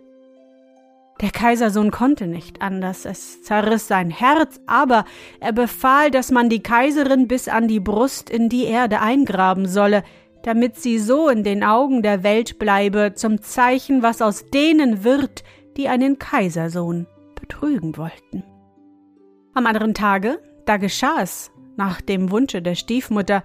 Der 1.22 1.32
Kaisersohn 1.32 1.91
konnte 1.91 2.27
nicht 2.27 2.62
anders, 2.62 3.05
es 3.05 3.43
zerriss 3.43 3.88
sein 3.88 4.10
Herz, 4.10 4.60
aber 4.65 5.05
er 5.39 5.53
befahl, 5.53 6.12
dass 6.12 6.32
man 6.32 6.50
die 6.50 6.63
Kaiserin 6.63 7.27
bis 7.27 7.48
an 7.48 7.67
die 7.67 7.79
Brust 7.79 8.29
in 8.29 8.50
die 8.50 8.65
Erde 8.65 9.00
eingraben 9.00 9.67
solle, 9.67 10.03
damit 10.43 10.75
sie 10.75 11.00
so 11.00 11.29
in 11.29 11.43
den 11.43 11.63
Augen 11.63 12.01
der 12.01 12.24
Welt 12.24 12.60
bleibe, 12.60 13.13
zum 13.15 13.41
Zeichen, 13.41 14.01
was 14.03 14.22
aus 14.22 14.50
denen 14.50 15.03
wird, 15.03 15.43
die 15.77 15.88
einen 15.88 16.20
Kaisersohn 16.20 17.08
betrügen 17.39 17.96
wollten. 17.98 18.43
Am 19.53 19.65
anderen 19.65 19.93
Tage, 19.93 20.39
da 20.65 20.77
geschah 20.77 21.22
es, 21.22 21.51
nach 21.75 22.01
dem 22.01 22.32
Wunsche 22.32 22.62
der 22.62 22.75
Stiefmutter, 22.75 23.43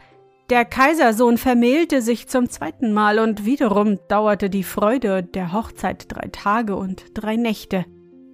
der 0.51 0.65
Kaisersohn 0.65 1.37
vermählte 1.37 2.01
sich 2.01 2.29
zum 2.29 2.49
zweiten 2.49 2.93
Mal 2.93 3.19
und 3.19 3.45
wiederum 3.45 3.99
dauerte 4.09 4.49
die 4.49 4.63
Freude 4.63 5.23
der 5.23 5.53
Hochzeit 5.53 6.07
drei 6.09 6.29
Tage 6.33 6.75
und 6.77 7.05
drei 7.15 7.37
Nächte. 7.37 7.85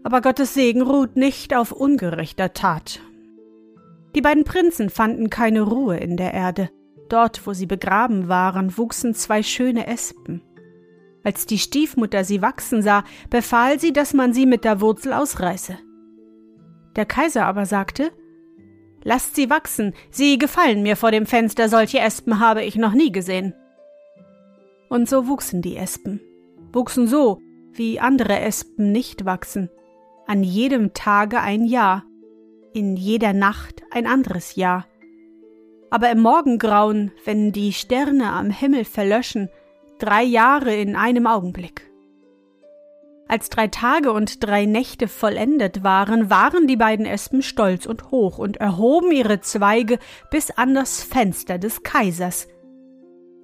Aber 0.05 0.21
Gottes 0.21 0.55
Segen 0.55 0.83
ruht 0.83 1.17
nicht 1.17 1.55
auf 1.55 1.73
ungerechter 1.73 2.53
Tat. 2.53 3.01
Die 4.15 4.21
beiden 4.21 4.45
Prinzen 4.45 4.91
fanden 4.91 5.29
keine 5.29 5.63
Ruhe 5.63 5.97
in 5.97 6.17
der 6.17 6.35
Erde. 6.35 6.71
Dort, 7.09 7.47
wo 7.47 7.53
sie 7.53 7.67
begraben 7.67 8.29
waren, 8.29 8.79
wuchsen 8.79 9.15
zwei 9.15 9.43
schöne 9.43 9.87
Espen. 9.87 10.43
Als 11.25 11.47
die 11.47 11.59
Stiefmutter 11.59 12.23
sie 12.23 12.43
wachsen 12.43 12.83
sah, 12.83 13.03
befahl 13.31 13.81
sie, 13.81 13.93
dass 13.93 14.15
man 14.15 14.33
sie 14.33 14.47
mit 14.47 14.65
der 14.65 14.81
Wurzel 14.81 15.13
ausreiße. 15.13 15.79
Der 16.97 17.07
Kaiser 17.07 17.47
aber 17.47 17.67
sagte, 17.67 18.13
Lasst 19.05 19.37
sie 19.37 19.51
wachsen, 19.51 19.93
sie 20.11 20.39
gefallen 20.39 20.83
mir 20.83 20.97
vor 20.97 21.11
dem 21.11 21.27
Fenster, 21.27 21.69
solche 21.69 22.01
Espen 22.01 22.41
habe 22.41 22.65
ich 22.65 22.77
noch 22.77 22.95
nie 22.95 23.13
gesehen. 23.13 23.55
Und 24.89 25.09
so 25.09 25.29
wuchsen 25.29 25.61
die 25.61 25.77
Espen, 25.77 26.21
wuchsen 26.73 27.07
so, 27.07 27.39
wie 27.73 28.01
andere 28.01 28.41
Espen 28.41 28.93
nicht 28.93 29.27
wachsen, 29.27 29.69
an 30.27 30.43
jedem 30.43 30.95
Tage 30.95 31.41
ein 31.41 31.65
Jahr, 31.65 32.05
in 32.73 32.97
jeder 32.97 33.35
Nacht 33.35 33.83
ein 33.91 34.07
anderes 34.07 34.57
Jahr. 34.57 34.87
Aber 35.91 36.11
im 36.11 36.21
Morgengrauen, 36.21 37.13
wenn 37.25 37.53
die 37.53 37.73
Sterne 37.73 38.33
am 38.33 38.51
Himmel 38.51 38.85
verlöschen, 38.85 39.51
drei 39.99 40.23
Jahre 40.23 40.75
in 40.75 40.97
einem 40.97 41.27
Augenblick. 41.27 41.91
Als 43.27 43.49
drei 43.49 43.69
Tage 43.69 44.13
und 44.13 44.45
drei 44.45 44.67
Nächte 44.67 45.09
vollendet 45.09 45.83
waren, 45.83 46.29
waren 46.29 46.67
die 46.67 46.77
beiden 46.77 47.07
Espen 47.07 47.43
stolz 47.43 47.87
und 47.87 48.11
hoch 48.11 48.39
und 48.39 48.59
erhoben 48.59 49.13
ihre 49.13 49.41
Zweige 49.41 49.99
bis 50.31 50.51
an 50.51 50.75
das 50.75 51.03
Fenster 51.03 51.59
des 51.59 51.83
Kaisers. 51.83 52.49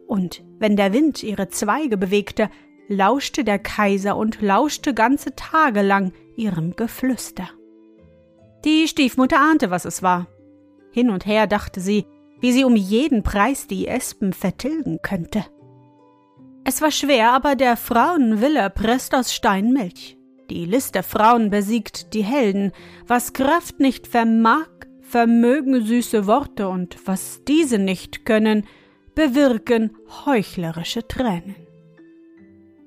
Und 0.06 0.44
wenn 0.58 0.76
der 0.76 0.92
Wind 0.92 1.22
ihre 1.22 1.48
Zweige 1.48 1.96
bewegte, 1.96 2.50
lauschte 2.88 3.44
der 3.44 3.58
Kaiser 3.58 4.16
und 4.16 4.42
lauschte 4.42 4.92
ganze 4.92 5.34
Tage 5.34 5.80
lang 5.80 6.12
ihrem 6.36 6.76
Geflüster. 6.76 7.48
Die 8.64 8.88
Stiefmutter 8.88 9.40
ahnte, 9.40 9.70
was 9.70 9.84
es 9.86 10.02
war. 10.02 10.26
Hin 10.90 11.08
und 11.08 11.24
her 11.24 11.46
dachte 11.46 11.80
sie, 11.80 12.04
wie 12.40 12.52
sie 12.52 12.64
um 12.64 12.76
jeden 12.76 13.22
Preis 13.22 13.66
die 13.66 13.86
Espen 13.86 14.32
vertilgen 14.32 14.98
könnte. 15.02 15.44
Es 16.64 16.82
war 16.82 16.90
schwer, 16.90 17.32
aber 17.32 17.56
der 17.56 17.76
Frauenwille 17.76 18.70
presst 18.70 19.14
aus 19.14 19.34
Stein 19.34 19.72
Milch. 19.72 20.18
Die 20.50 20.66
List 20.66 20.94
der 20.94 21.02
Frauen 21.02 21.50
besiegt 21.50 22.12
die 22.12 22.24
Helden. 22.24 22.72
Was 23.06 23.32
Kraft 23.32 23.80
nicht 23.80 24.06
vermag, 24.06 24.68
vermögen 25.00 25.84
süße 25.84 26.26
Worte, 26.26 26.68
und 26.68 26.98
was 27.06 27.42
diese 27.46 27.78
nicht 27.78 28.24
können, 28.24 28.66
bewirken 29.14 29.96
heuchlerische 30.26 31.06
Tränen. 31.06 31.56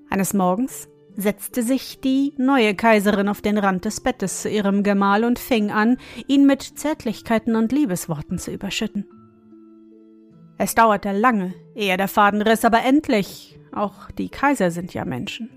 Eines 0.09 0.33
Morgens 0.33 0.89
setzte 1.15 1.63
sich 1.63 1.99
die 1.99 2.33
neue 2.37 2.75
Kaiserin 2.75 3.29
auf 3.29 3.41
den 3.41 3.57
Rand 3.57 3.85
des 3.85 4.01
Bettes 4.01 4.41
zu 4.41 4.49
ihrem 4.49 4.83
Gemahl 4.83 5.23
und 5.23 5.39
fing 5.39 5.71
an, 5.71 5.97
ihn 6.27 6.45
mit 6.45 6.61
Zärtlichkeiten 6.61 7.55
und 7.55 7.71
Liebesworten 7.71 8.37
zu 8.37 8.51
überschütten. 8.51 9.05
Es 10.57 10.75
dauerte 10.75 11.11
lange, 11.11 11.53
ehe 11.75 11.97
der 11.97 12.07
Faden 12.07 12.41
riss, 12.41 12.65
aber 12.65 12.83
endlich 12.83 13.59
auch 13.73 14.11
die 14.11 14.29
Kaiser 14.29 14.71
sind 14.71 14.93
ja 14.93 15.05
Menschen. 15.05 15.49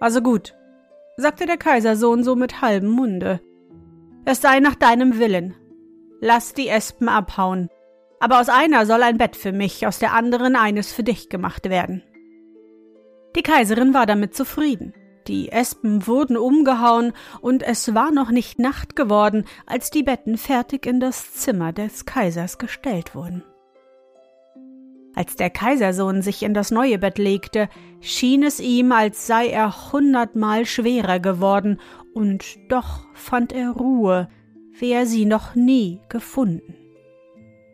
Also 0.00 0.20
gut, 0.20 0.54
sagte 1.16 1.46
der 1.46 1.56
Kaisersohn 1.56 2.24
so 2.24 2.36
mit 2.36 2.60
halbem 2.60 2.90
Munde. 2.90 3.40
Es 4.24 4.40
sei 4.40 4.60
nach 4.60 4.74
deinem 4.74 5.18
Willen. 5.18 5.54
Lass 6.20 6.54
die 6.54 6.68
Espen 6.68 7.08
abhauen. 7.08 7.68
Aber 8.20 8.40
aus 8.40 8.48
einer 8.48 8.86
soll 8.86 9.02
ein 9.02 9.18
Bett 9.18 9.34
für 9.34 9.52
mich, 9.52 9.86
aus 9.86 9.98
der 9.98 10.12
anderen 10.14 10.54
eines 10.54 10.92
für 10.92 11.02
dich 11.02 11.28
gemacht 11.28 11.68
werden. 11.68 12.04
Die 13.34 13.42
Kaiserin 13.42 13.94
war 13.94 14.06
damit 14.06 14.34
zufrieden. 14.34 14.94
Die 15.26 15.50
Espen 15.50 16.06
wurden 16.06 16.36
umgehauen, 16.36 17.12
und 17.40 17.62
es 17.62 17.94
war 17.94 18.10
noch 18.10 18.30
nicht 18.30 18.58
Nacht 18.58 18.96
geworden, 18.96 19.44
als 19.66 19.90
die 19.90 20.02
Betten 20.02 20.36
fertig 20.36 20.86
in 20.86 21.00
das 21.00 21.32
Zimmer 21.34 21.72
des 21.72 22.06
Kaisers 22.06 22.58
gestellt 22.58 23.14
wurden. 23.14 23.44
Als 25.14 25.36
der 25.36 25.50
Kaisersohn 25.50 26.22
sich 26.22 26.42
in 26.42 26.54
das 26.54 26.70
neue 26.70 26.98
Bett 26.98 27.18
legte, 27.18 27.68
schien 28.00 28.42
es 28.42 28.60
ihm, 28.60 28.92
als 28.92 29.26
sei 29.26 29.48
er 29.48 29.92
hundertmal 29.92 30.64
schwerer 30.64 31.20
geworden, 31.20 31.80
und 32.14 32.44
doch 32.68 33.06
fand 33.14 33.52
er 33.52 33.70
Ruhe, 33.70 34.28
wie 34.78 34.90
er 34.90 35.06
sie 35.06 35.24
noch 35.26 35.54
nie 35.54 36.00
gefunden. 36.08 36.74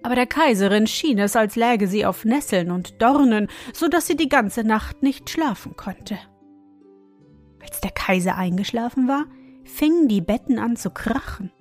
Aber 0.03 0.15
der 0.15 0.27
Kaiserin 0.27 0.87
schien 0.87 1.19
es, 1.19 1.37
als 1.37 1.57
läge 1.57 1.87
sie 1.87 2.07
auf 2.07 2.25
Nesseln 2.25 2.71
und 2.71 3.01
Dornen, 3.03 3.49
so 3.73 3.89
dass 3.89 4.07
sie 4.07 4.17
die 4.17 4.29
ganze 4.29 4.65
Nacht 4.65 5.03
nicht 5.03 5.31
schlafen 5.31 5.77
konnte. 5.77 6.19
Als 7.63 7.81
der 7.81 7.91
Kaiser 7.91 8.37
eingeschlafen 8.37 9.09
war, 9.09 9.27
fingen 9.65 10.09
die 10.09 10.21
Betten 10.21 10.59
an 10.59 10.77
zu 10.77 10.91
krachen. 10.91 11.53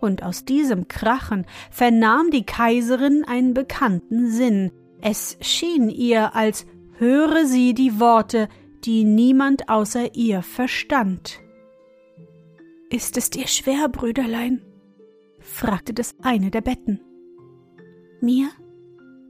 Und 0.00 0.22
aus 0.22 0.44
diesem 0.44 0.88
Krachen 0.88 1.46
vernahm 1.70 2.30
die 2.30 2.44
Kaiserin 2.44 3.24
einen 3.26 3.54
bekannten 3.54 4.30
Sinn, 4.30 4.72
es 5.08 5.38
schien 5.40 5.88
ihr, 5.88 6.34
als 6.34 6.66
höre 6.98 7.46
sie 7.46 7.74
die 7.74 8.00
Worte, 8.00 8.48
die 8.84 9.04
niemand 9.04 9.68
außer 9.68 10.16
ihr 10.16 10.42
verstand. 10.42 11.40
Ist 12.90 13.16
es 13.16 13.30
dir 13.30 13.46
schwer, 13.46 13.88
Brüderlein? 13.88 14.62
fragte 15.38 15.94
das 15.94 16.16
eine 16.22 16.50
der 16.50 16.60
Betten. 16.60 17.00
Mir? 18.20 18.48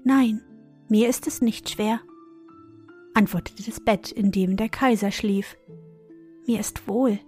Nein, 0.02 0.40
mir 0.88 1.10
ist 1.10 1.26
es 1.26 1.42
nicht 1.42 1.68
schwer, 1.68 2.00
antwortete 3.12 3.62
das 3.62 3.78
Bett, 3.78 4.10
in 4.10 4.32
dem 4.32 4.56
der 4.56 4.70
Kaiser 4.70 5.10
schlief. 5.10 5.58
Mir 6.46 6.58
ist 6.58 6.88
wohl, 6.88 7.18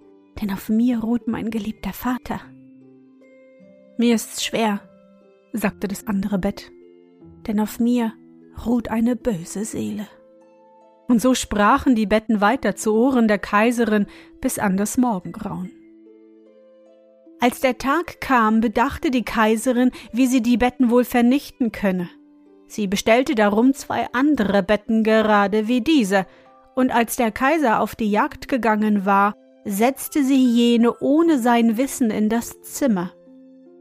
denn 0.40 0.50
auf 0.52 0.70
mir 0.70 1.00
ruht 1.00 1.28
mein 1.28 1.50
geliebter 1.50 1.92
Vater. 1.92 2.40
Mir 3.98 4.14
ist's 4.14 4.42
schwer, 4.42 4.80
sagte 5.52 5.86
das 5.86 6.06
andere 6.06 6.38
Bett, 6.38 6.72
denn 7.46 7.60
auf 7.60 7.78
mir 7.78 8.14
ruht 8.66 8.88
eine 8.88 9.16
böse 9.16 9.64
Seele. 9.64 10.06
Und 11.08 11.22
so 11.22 11.34
sprachen 11.34 11.94
die 11.94 12.06
Betten 12.06 12.40
weiter 12.40 12.76
zu 12.76 12.94
Ohren 12.94 13.28
der 13.28 13.38
Kaiserin 13.38 14.06
bis 14.40 14.58
an 14.58 14.76
das 14.76 14.98
Morgengrauen. 14.98 15.70
Als 17.40 17.60
der 17.60 17.78
Tag 17.78 18.20
kam, 18.20 18.60
bedachte 18.60 19.10
die 19.10 19.24
Kaiserin, 19.24 19.92
wie 20.12 20.26
sie 20.26 20.42
die 20.42 20.56
Betten 20.56 20.90
wohl 20.90 21.04
vernichten 21.04 21.72
könne. 21.72 22.10
Sie 22.66 22.86
bestellte 22.86 23.34
darum 23.34 23.72
zwei 23.74 24.06
andere 24.12 24.62
Betten 24.62 25.04
gerade 25.04 25.68
wie 25.68 25.80
diese, 25.80 26.26
und 26.74 26.90
als 26.90 27.16
der 27.16 27.32
Kaiser 27.32 27.80
auf 27.80 27.96
die 27.96 28.10
Jagd 28.10 28.48
gegangen 28.48 29.04
war, 29.04 29.34
setzte 29.64 30.22
sie 30.22 30.44
jene 30.44 30.96
ohne 31.00 31.38
sein 31.38 31.76
Wissen 31.76 32.10
in 32.10 32.28
das 32.28 32.60
Zimmer. 32.62 33.12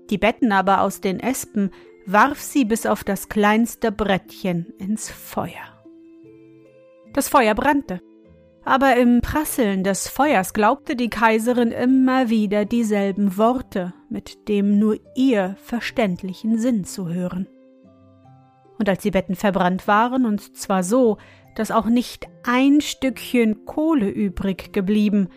Die 0.10 0.18
Betten 0.18 0.52
aber 0.52 0.82
aus 0.82 1.02
den 1.02 1.20
Espen 1.20 1.72
warf 2.08 2.40
sie 2.40 2.64
bis 2.64 2.86
auf 2.86 3.04
das 3.04 3.28
kleinste 3.28 3.92
Brettchen 3.92 4.74
ins 4.80 5.12
Feuer. 5.12 5.52
Das 7.14 7.28
Feuer 7.28 7.54
brannte, 7.54 8.02
aber 8.64 8.96
im 8.96 9.20
Prasseln 9.22 9.84
des 9.84 10.08
Feuers 10.08 10.54
glaubte 10.54 10.96
die 10.96 11.10
Kaiserin 11.10 11.72
immer 11.72 12.30
wieder 12.30 12.64
dieselben 12.64 13.38
Worte 13.38 13.94
mit 14.10 14.48
dem 14.48 14.80
nur 14.80 14.98
ihr 15.16 15.58
verständlichen 15.62 16.58
Sinn 16.58 16.86
zu 16.86 17.10
hören. 17.10 17.48
Und 18.80 18.88
als 18.88 19.04
die 19.04 19.12
Betten 19.12 19.36
verbrannt 19.36 19.88
waren, 19.88 20.26
und 20.26 20.56
zwar 20.56 20.84
so, 20.84 21.18
dass 21.56 21.72
auch 21.72 21.88
nicht 21.88 22.28
ein 22.44 22.80
Stückchen 22.80 23.66
Kohle 23.66 24.10
übrig 24.10 24.72
geblieben, 24.72 25.28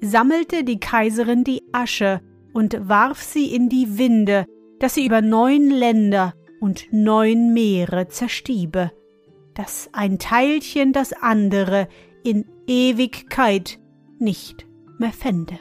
sammelte 0.00 0.62
die 0.62 0.78
Kaiserin 0.78 1.42
die 1.42 1.62
Asche 1.72 2.20
und 2.52 2.88
warf 2.88 3.20
sie 3.20 3.52
in 3.52 3.68
die 3.68 3.98
Winde, 3.98 4.46
dass 4.80 4.94
sie 4.94 5.06
über 5.06 5.20
neun 5.20 5.70
Länder 5.70 6.34
und 6.58 6.88
neun 6.90 7.52
Meere 7.52 8.08
zerstiebe, 8.08 8.90
dass 9.54 9.88
ein 9.92 10.18
Teilchen 10.18 10.92
das 10.92 11.12
andere 11.12 11.86
in 12.24 12.46
Ewigkeit 12.66 13.78
nicht 14.18 14.66
mehr 14.98 15.12
fände. 15.12 15.58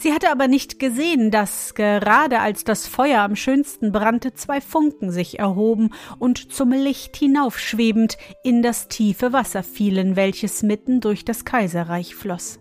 Sie 0.00 0.12
hatte 0.12 0.30
aber 0.30 0.46
nicht 0.46 0.78
gesehen, 0.78 1.32
dass 1.32 1.74
gerade 1.74 2.38
als 2.38 2.62
das 2.62 2.86
Feuer 2.86 3.22
am 3.22 3.34
schönsten 3.34 3.90
brannte, 3.90 4.32
zwei 4.32 4.60
Funken 4.60 5.10
sich 5.10 5.40
erhoben 5.40 5.90
und 6.20 6.52
zum 6.52 6.70
Licht 6.70 7.16
hinaufschwebend 7.16 8.16
in 8.44 8.62
das 8.62 8.86
tiefe 8.86 9.32
Wasser 9.32 9.64
fielen, 9.64 10.14
welches 10.14 10.62
mitten 10.62 11.00
durch 11.00 11.24
das 11.24 11.44
Kaiserreich 11.44 12.14
floss. 12.14 12.60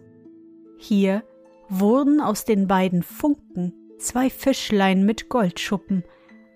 Hier 0.80 1.24
wurden 1.70 2.22
aus 2.22 2.44
den 2.44 2.68
beiden 2.68 3.04
Funken 3.04 3.87
zwei 3.98 4.30
Fischlein 4.30 5.06
mit 5.06 5.30
Goldschuppen, 5.30 6.04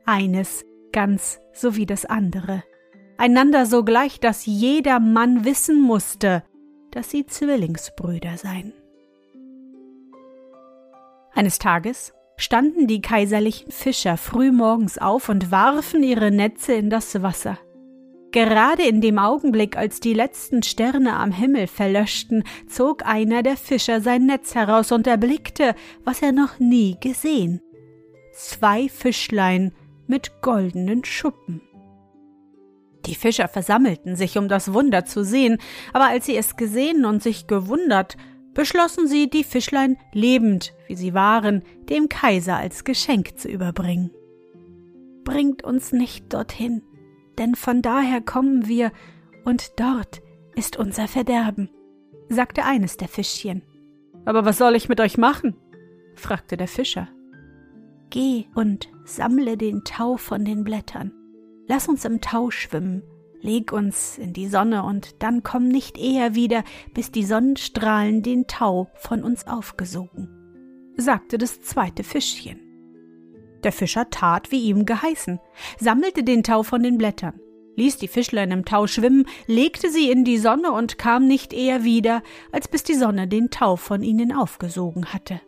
eines 0.05 0.65
ganz 0.91 1.39
so 1.53 1.75
wie 1.75 1.85
das 1.85 2.05
andere, 2.05 2.63
einander 3.17 3.65
so 3.65 3.83
gleich, 3.83 4.19
dass 4.19 4.45
jeder 4.45 4.99
Mann 4.99 5.45
wissen 5.45 5.81
musste, 5.81 6.43
dass 6.91 7.09
sie 7.09 7.25
Zwillingsbrüder 7.25 8.37
seien. 8.37 8.73
Eines 11.33 11.59
Tages 11.59 12.13
standen 12.37 12.87
die 12.87 13.01
kaiserlichen 13.01 13.71
Fischer 13.71 14.17
früh 14.17 14.51
morgens 14.51 14.97
auf 14.97 15.29
und 15.29 15.51
warfen 15.51 16.03
ihre 16.03 16.31
Netze 16.31 16.73
in 16.73 16.89
das 16.89 17.21
Wasser. 17.21 17.57
Gerade 18.31 18.83
in 18.83 19.01
dem 19.01 19.19
Augenblick, 19.19 19.77
als 19.77 19.99
die 19.99 20.13
letzten 20.13 20.63
Sterne 20.63 21.17
am 21.17 21.31
Himmel 21.31 21.67
verlöschten, 21.67 22.43
zog 22.67 23.05
einer 23.05 23.43
der 23.43 23.57
Fischer 23.57 23.99
sein 23.99 24.25
Netz 24.25 24.55
heraus 24.55 24.93
und 24.93 25.05
erblickte, 25.05 25.75
was 26.05 26.21
er 26.21 26.31
noch 26.31 26.57
nie 26.59 26.95
gesehen. 27.01 27.61
Zwei 28.33 28.87
Fischlein 28.87 29.73
mit 30.07 30.41
goldenen 30.41 31.03
Schuppen. 31.03 31.61
Die 33.05 33.15
Fischer 33.15 33.47
versammelten 33.47 34.15
sich, 34.15 34.37
um 34.37 34.47
das 34.47 34.73
Wunder 34.73 35.05
zu 35.05 35.25
sehen, 35.25 35.57
aber 35.91 36.05
als 36.07 36.25
sie 36.25 36.37
es 36.37 36.55
gesehen 36.55 37.03
und 37.03 37.21
sich 37.21 37.47
gewundert, 37.47 38.15
beschlossen 38.53 39.07
sie, 39.07 39.29
die 39.29 39.43
Fischlein 39.43 39.97
lebend, 40.13 40.73
wie 40.87 40.95
sie 40.95 41.13
waren, 41.13 41.63
dem 41.89 42.07
Kaiser 42.09 42.57
als 42.57 42.83
Geschenk 42.83 43.37
zu 43.37 43.49
überbringen. 43.49 44.11
Bringt 45.23 45.63
uns 45.63 45.91
nicht 45.91 46.33
dorthin, 46.33 46.83
denn 47.41 47.55
von 47.55 47.81
daher 47.81 48.21
kommen 48.21 48.67
wir, 48.67 48.91
und 49.43 49.79
dort 49.79 50.21
ist 50.55 50.77
unser 50.77 51.07
Verderben, 51.07 51.71
sagte 52.29 52.63
eines 52.63 52.97
der 52.97 53.07
Fischchen. 53.07 53.63
Aber 54.25 54.45
was 54.45 54.59
soll 54.59 54.75
ich 54.75 54.89
mit 54.89 55.01
euch 55.01 55.17
machen? 55.17 55.55
fragte 56.13 56.55
der 56.55 56.67
Fischer. 56.67 57.07
Geh 58.11 58.45
und 58.53 58.89
sammle 59.05 59.57
den 59.57 59.83
Tau 59.83 60.17
von 60.17 60.45
den 60.45 60.63
Blättern. 60.63 61.11
Lass 61.65 61.87
uns 61.87 62.05
im 62.05 62.21
Tau 62.21 62.51
schwimmen, 62.51 63.01
leg 63.39 63.73
uns 63.73 64.19
in 64.19 64.33
die 64.33 64.47
Sonne 64.47 64.83
und 64.83 65.23
dann 65.23 65.41
komm 65.41 65.67
nicht 65.67 65.97
eher 65.97 66.35
wieder, 66.35 66.63
bis 66.93 67.11
die 67.11 67.23
Sonnenstrahlen 67.23 68.21
den 68.21 68.45
Tau 68.45 68.91
von 68.93 69.23
uns 69.23 69.47
aufgesogen, 69.47 70.29
sagte 70.95 71.39
das 71.39 71.59
zweite 71.61 72.03
Fischchen. 72.03 72.70
Der 73.63 73.71
Fischer 73.71 74.09
tat, 74.09 74.51
wie 74.51 74.63
ihm 74.63 74.85
geheißen, 74.85 75.39
sammelte 75.79 76.23
den 76.23 76.43
Tau 76.43 76.63
von 76.63 76.81
den 76.81 76.97
Blättern, 76.97 77.39
ließ 77.75 77.97
die 77.97 78.07
Fischlein 78.07 78.51
im 78.51 78.65
Tau 78.65 78.87
schwimmen, 78.87 79.27
legte 79.47 79.89
sie 79.89 80.09
in 80.09 80.23
die 80.23 80.37
Sonne 80.37 80.71
und 80.71 80.97
kam 80.97 81.27
nicht 81.27 81.53
eher 81.53 81.83
wieder, 81.83 82.23
als 82.51 82.67
bis 82.67 82.83
die 82.83 82.95
Sonne 82.95 83.27
den 83.27 83.49
Tau 83.49 83.75
von 83.75 84.03
ihnen 84.03 84.31
aufgesogen 84.31 85.13
hatte. 85.13 85.41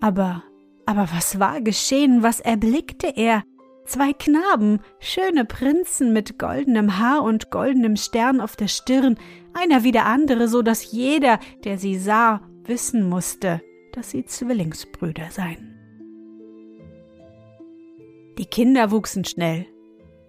Aber, 0.00 0.44
aber 0.86 1.08
was 1.12 1.38
war 1.38 1.60
geschehen, 1.60 2.22
was 2.22 2.40
erblickte 2.40 3.12
er? 3.16 3.42
Zwei 3.84 4.12
Knaben, 4.12 4.80
schöne 5.00 5.44
Prinzen 5.44 6.12
mit 6.12 6.38
goldenem 6.38 6.98
Haar 6.98 7.24
und 7.24 7.50
goldenem 7.50 7.96
Stern 7.96 8.40
auf 8.40 8.54
der 8.54 8.68
Stirn, 8.68 9.18
einer 9.54 9.82
wie 9.82 9.90
der 9.90 10.06
andere, 10.06 10.46
so 10.46 10.62
dass 10.62 10.92
jeder, 10.92 11.40
der 11.64 11.78
sie 11.78 11.98
sah, 11.98 12.40
wissen 12.64 13.08
musste, 13.08 13.60
dass 13.92 14.10
sie 14.10 14.24
Zwillingsbrüder 14.24 15.30
seien. 15.30 15.71
Die 18.38 18.46
Kinder 18.46 18.90
wuchsen 18.90 19.24
schnell. 19.24 19.66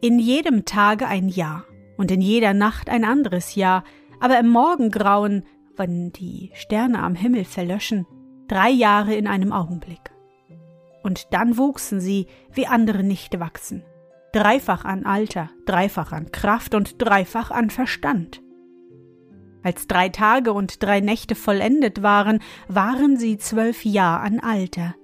In 0.01 0.19
jedem 0.19 0.65
Tage 0.65 1.07
ein 1.07 1.29
Jahr 1.29 1.65
und 1.97 2.11
in 2.11 2.21
jeder 2.21 2.53
Nacht 2.53 2.89
ein 2.89 3.05
anderes 3.05 3.55
Jahr, 3.55 3.83
aber 4.19 4.39
im 4.39 4.49
Morgengrauen, 4.49 5.45
wenn 5.77 6.11
die 6.11 6.51
Sterne 6.53 6.99
am 6.99 7.15
Himmel 7.15 7.45
verlöschen, 7.45 8.05
drei 8.47 8.69
Jahre 8.69 9.15
in 9.15 9.27
einem 9.27 9.51
Augenblick. 9.53 10.11
Und 11.01 11.33
dann 11.33 11.57
wuchsen 11.57 11.99
sie, 11.99 12.27
wie 12.51 12.67
andere 12.67 13.03
nicht 13.03 13.39
wachsen, 13.39 13.83
dreifach 14.33 14.85
an 14.85 15.05
Alter, 15.05 15.49
dreifach 15.65 16.11
an 16.11 16.31
Kraft 16.31 16.75
und 16.75 17.01
dreifach 17.01 17.51
an 17.51 17.69
Verstand. 17.69 18.41
Als 19.63 19.87
drei 19.87 20.09
Tage 20.09 20.51
und 20.51 20.83
drei 20.83 20.99
Nächte 20.99 21.35
vollendet 21.35 22.03
waren, 22.03 22.39
waren 22.67 23.15
sie 23.15 23.37
zwölf 23.37 23.85
Jahr 23.85 24.19
an 24.19 24.41
Alter, 24.41 24.95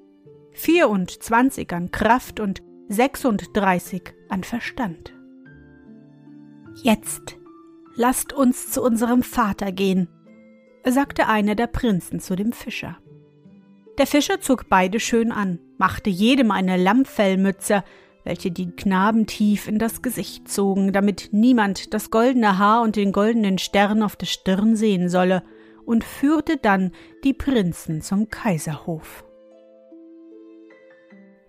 vierundzwanzig 0.51 1.71
an 1.71 1.91
Kraft 1.91 2.41
und 2.41 2.61
36 2.91 4.01
an 4.29 4.43
Verstand. 4.43 5.13
Jetzt 6.81 7.37
lasst 7.95 8.33
uns 8.33 8.71
zu 8.71 8.81
unserem 8.81 9.21
Vater 9.21 9.71
gehen, 9.71 10.07
sagte 10.83 11.27
einer 11.27 11.53
der 11.53 11.67
Prinzen 11.67 12.19
zu 12.19 12.35
dem 12.35 12.51
Fischer. 12.51 12.97
Der 13.99 14.07
Fischer 14.07 14.41
zog 14.41 14.69
beide 14.69 14.99
schön 14.99 15.31
an, 15.31 15.59
machte 15.77 16.09
jedem 16.09 16.49
eine 16.49 16.77
Lammfellmütze, 16.77 17.83
welche 18.23 18.49
die 18.49 18.71
Knaben 18.71 19.27
tief 19.27 19.67
in 19.67 19.77
das 19.77 20.01
Gesicht 20.01 20.49
zogen, 20.49 20.91
damit 20.91 21.29
niemand 21.31 21.93
das 21.93 22.09
goldene 22.09 22.57
Haar 22.57 22.81
und 22.81 22.95
den 22.95 23.11
goldenen 23.11 23.59
Stern 23.59 24.01
auf 24.01 24.15
der 24.15 24.25
Stirn 24.25 24.75
sehen 24.75 25.09
solle, 25.09 25.43
und 25.85 26.03
führte 26.03 26.57
dann 26.57 26.91
die 27.23 27.33
Prinzen 27.33 28.01
zum 28.01 28.29
Kaiserhof. 28.29 29.23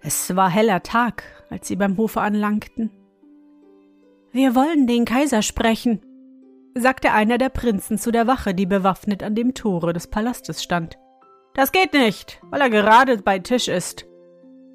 Es 0.03 0.35
war 0.35 0.49
heller 0.51 0.83
Tag, 0.83 1.25
als 1.51 1.69
sie 1.69 1.77
beim 1.77 1.97
Hofe 1.97 2.21
anlangten. 2.21 2.91
Wir 4.33 4.55
wollen 4.55 4.87
den 4.87 5.05
Kaiser 5.05 5.43
sprechen, 5.43 6.01
sagte 6.75 7.13
einer 7.13 7.37
der 7.37 7.49
Prinzen 7.49 7.99
zu 7.99 8.11
der 8.11 8.27
Wache, 8.27 8.55
die 8.55 8.67
bewaffnet 8.67 9.23
an 9.23 9.35
dem 9.35 9.55
Tore 9.55 9.93
des 9.93 10.07
Palastes 10.07 10.63
stand. 10.63 10.97
Das 11.55 11.73
geht 11.73 11.93
nicht, 11.93 12.41
weil 12.51 12.61
er 12.61 12.71
gerade 12.71 13.19
bei 13.19 13.41
Tisch 13.41 13.69
ist, 13.69 14.07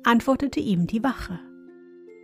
antwortete 0.03 0.59
ihm 0.59 0.87
die 0.87 1.03
Wache. 1.03 1.39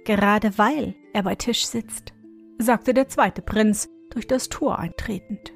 Gerade 0.06 0.58
weil 0.58 0.96
er 1.14 1.24
bei 1.24 1.36
Tisch 1.36 1.66
sitzt, 1.66 2.14
sagte 2.58 2.94
der 2.94 3.08
zweite 3.08 3.42
Prinz 3.42 3.90
durch 4.12 4.28
das 4.28 4.50
Tor 4.50 4.78
eintretend. 4.78 5.54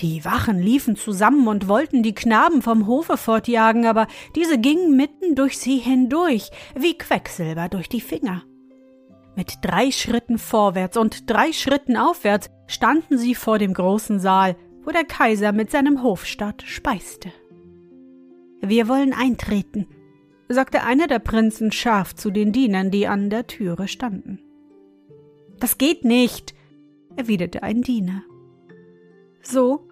Die 0.00 0.24
Wachen 0.24 0.60
liefen 0.60 0.94
zusammen 0.94 1.48
und 1.48 1.66
wollten 1.66 2.04
die 2.04 2.14
Knaben 2.14 2.62
vom 2.62 2.86
Hofe 2.86 3.16
fortjagen, 3.16 3.84
aber 3.86 4.06
diese 4.36 4.58
gingen 4.58 4.96
mitten 4.96 5.34
durch 5.34 5.58
sie 5.58 5.78
hindurch, 5.78 6.50
wie 6.76 6.96
Quecksilber 6.96 7.68
durch 7.68 7.88
die 7.88 8.00
Finger. 8.00 8.44
Mit 9.34 9.58
drei 9.62 9.90
Schritten 9.90 10.38
vorwärts 10.38 10.96
und 10.96 11.28
drei 11.30 11.52
Schritten 11.52 11.96
aufwärts 11.96 12.48
standen 12.68 13.18
sie 13.18 13.34
vor 13.34 13.58
dem 13.58 13.74
großen 13.74 14.20
Saal, 14.20 14.56
wo 14.84 14.90
der 14.90 15.04
Kaiser 15.04 15.52
mit 15.52 15.70
seinem 15.70 16.02
Hofstaat 16.02 16.62
speiste. 16.62 17.32
Wir 18.60 18.88
wollen 18.88 19.12
eintreten, 19.12 19.86
sagte 20.48 20.82
einer 20.84 21.08
der 21.08 21.18
Prinzen 21.18 21.72
scharf 21.72 22.14
zu 22.14 22.30
den 22.30 22.52
Dienern, 22.52 22.90
die 22.90 23.06
an 23.06 23.30
der 23.30 23.46
Türe 23.46 23.88
standen. 23.88 24.40
Das 25.58 25.76
geht 25.76 26.04
nicht, 26.04 26.54
erwiderte 27.16 27.62
ein 27.62 27.82
Diener. 27.82 28.22
So, 29.42 29.88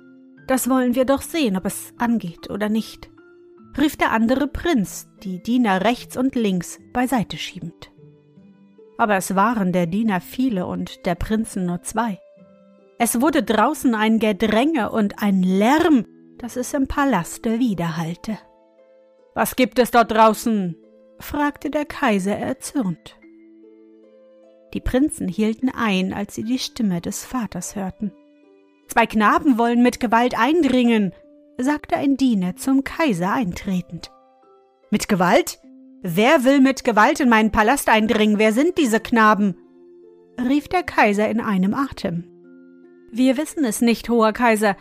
das 0.46 0.68
wollen 0.68 0.94
wir 0.94 1.04
doch 1.04 1.22
sehen, 1.22 1.56
ob 1.56 1.66
es 1.66 1.92
angeht 1.98 2.50
oder 2.50 2.68
nicht, 2.68 3.11
rief 3.78 3.96
der 3.96 4.12
andere 4.12 4.46
Prinz, 4.46 5.09
die 5.22 5.42
Diener 5.42 5.82
rechts 5.85 6.16
und 6.16 6.35
links 6.35 6.78
beiseite 6.92 7.37
schiebend. 7.37 7.90
Aber 8.98 9.16
es 9.16 9.35
waren 9.35 9.72
der 9.72 9.87
Diener 9.87 10.20
viele 10.20 10.66
und 10.66 11.04
der 11.04 11.14
Prinzen 11.14 11.66
nur 11.66 11.82
zwei. 11.82 12.18
Es 12.98 13.20
wurde 13.20 13.42
draußen 13.42 13.94
ein 13.94 14.18
Gedränge 14.18 14.90
und 14.90 15.22
ein 15.22 15.42
Lärm, 15.42 16.06
dass 16.38 16.56
es 16.56 16.72
im 16.72 16.87
Palaste 16.87 17.59
widerhallte. 17.59 18.38
Was 19.35 19.56
gibt 19.56 19.78
es 19.78 19.90
dort 19.90 20.12
draußen? 20.12 20.76
fragte 21.18 21.70
der 21.70 21.85
Kaiser 21.87 22.37
erzürnt. 22.37 23.16
Die 24.74 24.80
Prinzen 24.80 25.28
hielten 25.28 25.70
ein, 25.70 26.12
als 26.12 26.35
sie 26.35 26.44
die 26.44 26.59
Stimme 26.59 27.00
des 27.00 27.24
Vaters 27.24 27.76
hörten. 27.76 28.12
Zwei 28.88 29.07
Knaben 29.07 29.59
wollen 29.59 29.83
mit 29.83 30.01
Gewalt 30.01 30.38
eindringen, 30.38 31.12
sagte 31.59 31.96
ein 31.96 32.16
Diener 32.16 32.57
zum 32.57 32.85
Kaiser 32.85 33.33
eintretend. 33.33 34.11
Mit 34.90 35.09
Gewalt? 35.09 35.59
Wer 36.03 36.44
will 36.44 36.61
mit 36.61 36.85
Gewalt 36.85 37.20
in 37.20 37.29
meinen 37.29 37.51
Palast 37.51 37.88
eindringen? 37.88 38.38
Wer 38.38 38.53
sind 38.53 38.79
diese 38.79 39.01
Knaben? 39.01 39.57
rief 40.38 40.68
der 40.68 40.83
Kaiser 40.83 41.29
in 41.29 41.40
einem 41.40 41.75
Atem. 41.75 42.25
Wir 43.11 43.37
wissen 43.37 43.64
es 43.64 43.81
nicht, 43.81 44.09
hoher 44.09 44.33
Kaiser, 44.33 44.77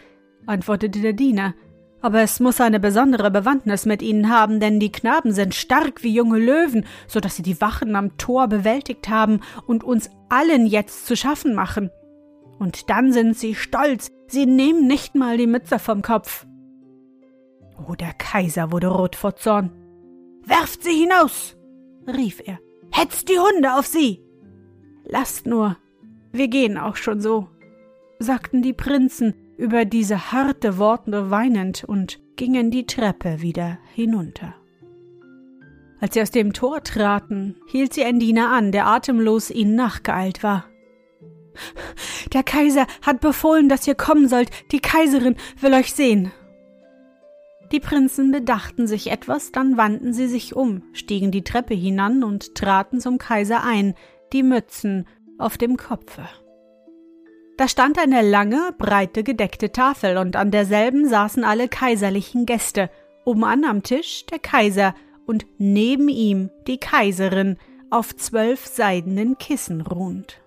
antwortete 0.46 1.00
der 1.00 1.14
Diener, 1.14 1.56
aber 2.02 2.22
es 2.22 2.40
muss 2.40 2.62
eine 2.62 2.80
besondere 2.80 3.32
Bewandtnis 3.32 3.86
mit 3.86 4.02
ihnen 4.02 4.30
haben, 4.30 4.60
denn 4.60 4.80
die 4.80 4.92
Knaben 4.92 5.32
sind 5.32 5.56
stark 5.56 6.04
wie 6.04 6.14
junge 6.14 6.38
Löwen, 6.38 6.86
so 7.08 7.20
dass 7.20 7.36
sie 7.36 7.44
die 7.44 7.60
Wachen 7.62 7.96
am 7.96 8.18
Tor 8.18 8.48
bewältigt 8.48 9.10
haben 9.10 9.40
und 9.66 9.84
uns 9.84 10.10
allen 10.30 10.68
jetzt 10.68 11.08
zu 11.08 11.16
schaffen 11.16 11.56
machen. 11.56 11.90
Und 12.60 12.90
dann 12.90 13.12
sind 13.12 13.38
sie 13.38 13.56
stolz, 13.56 14.12
sie 14.28 14.46
nehmen 14.46 14.88
nicht 14.88 15.16
mal 15.16 15.38
die 15.38 15.48
Mütze 15.48 15.80
vom 15.80 16.02
Kopf. 16.02 16.46
Oh, 17.88 17.96
der 17.96 18.14
Kaiser 18.14 18.72
wurde 18.72 18.88
rot 18.88 19.16
vor 19.16 19.36
Zorn. 19.36 19.72
Werft 20.44 20.84
sie 20.84 20.94
hinaus! 20.94 21.58
rief 22.08 22.42
er. 22.46 22.60
Hetzt 22.92 23.30
die 23.30 23.40
Hunde 23.40 23.74
auf 23.74 23.86
sie! 23.86 24.24
Lasst 25.04 25.46
nur, 25.46 25.78
wir 26.32 26.48
gehen 26.48 26.78
auch 26.78 26.96
schon 26.96 27.20
so, 27.20 27.50
sagten 28.20 28.62
die 28.62 28.74
Prinzen 28.74 29.34
über 29.58 29.86
diese 29.86 30.32
harte 30.32 30.78
Worte 30.78 31.30
weinend 31.30 31.84
und 31.84 32.20
gingen 32.36 32.72
die 32.72 32.86
Treppe 32.86 33.42
wieder 33.42 33.78
hinunter. 33.94 34.56
Als 36.00 36.14
sie 36.14 36.22
aus 36.22 36.32
dem 36.32 36.54
Tor 36.54 36.84
traten, 36.84 37.56
hielt 37.68 37.94
sie 37.94 38.04
ein 38.04 38.20
Diener 38.20 38.52
an, 38.52 38.72
der 38.72 38.88
atemlos 38.88 39.50
ihnen 39.50 39.76
nachgeeilt 39.76 40.44
war. 40.44 40.66
Der 42.34 42.44
Kaiser 42.44 42.88
hat 43.02 43.22
befohlen, 43.22 43.70
dass 43.70 43.88
ihr 43.88 43.96
kommen 43.96 44.28
sollt. 44.28 44.50
Die 44.72 44.80
Kaiserin 44.80 45.36
will 45.60 45.74
euch 45.74 45.94
sehen. 45.94 46.32
Die 47.72 47.80
Prinzen 47.80 48.32
bedachten 48.32 48.88
sich 48.88 49.12
etwas, 49.12 49.52
dann 49.52 49.76
wandten 49.76 50.14
sie 50.14 50.28
sich 50.28 50.56
um, 50.56 50.84
stiegen 50.94 51.32
die 51.32 51.44
Treppe 51.44 51.74
hinan 51.74 52.24
und 52.24 52.56
traten 52.56 53.00
zum 53.00 53.18
Kaiser 53.18 53.64
ein, 53.64 53.96
die 54.34 54.44
Mützen 54.44 55.08
auf 55.40 55.58
dem 55.58 55.76
Kopfe. 55.78 56.28
Da 57.58 57.68
stand 57.68 57.98
eine 57.98 58.22
lange, 58.22 58.72
breite, 58.78 59.24
gedeckte 59.24 59.72
Tafel, 59.72 60.18
und 60.18 60.36
an 60.36 60.52
derselben 60.52 61.08
saßen 61.08 61.44
alle 61.44 61.68
kaiserlichen 61.68 62.46
Gäste, 62.46 62.90
obenan 63.24 63.64
am 63.64 63.82
Tisch 63.82 64.26
der 64.28 64.40
Kaiser 64.40 64.94
und 65.26 65.46
neben 65.58 66.10
ihm 66.10 66.52
die 66.68 66.78
Kaiserin 66.78 67.58
auf 67.90 68.16
zwölf 68.16 68.66
seidenen 68.66 69.38
Kissen 69.38 69.82
ruhend. 69.82 70.42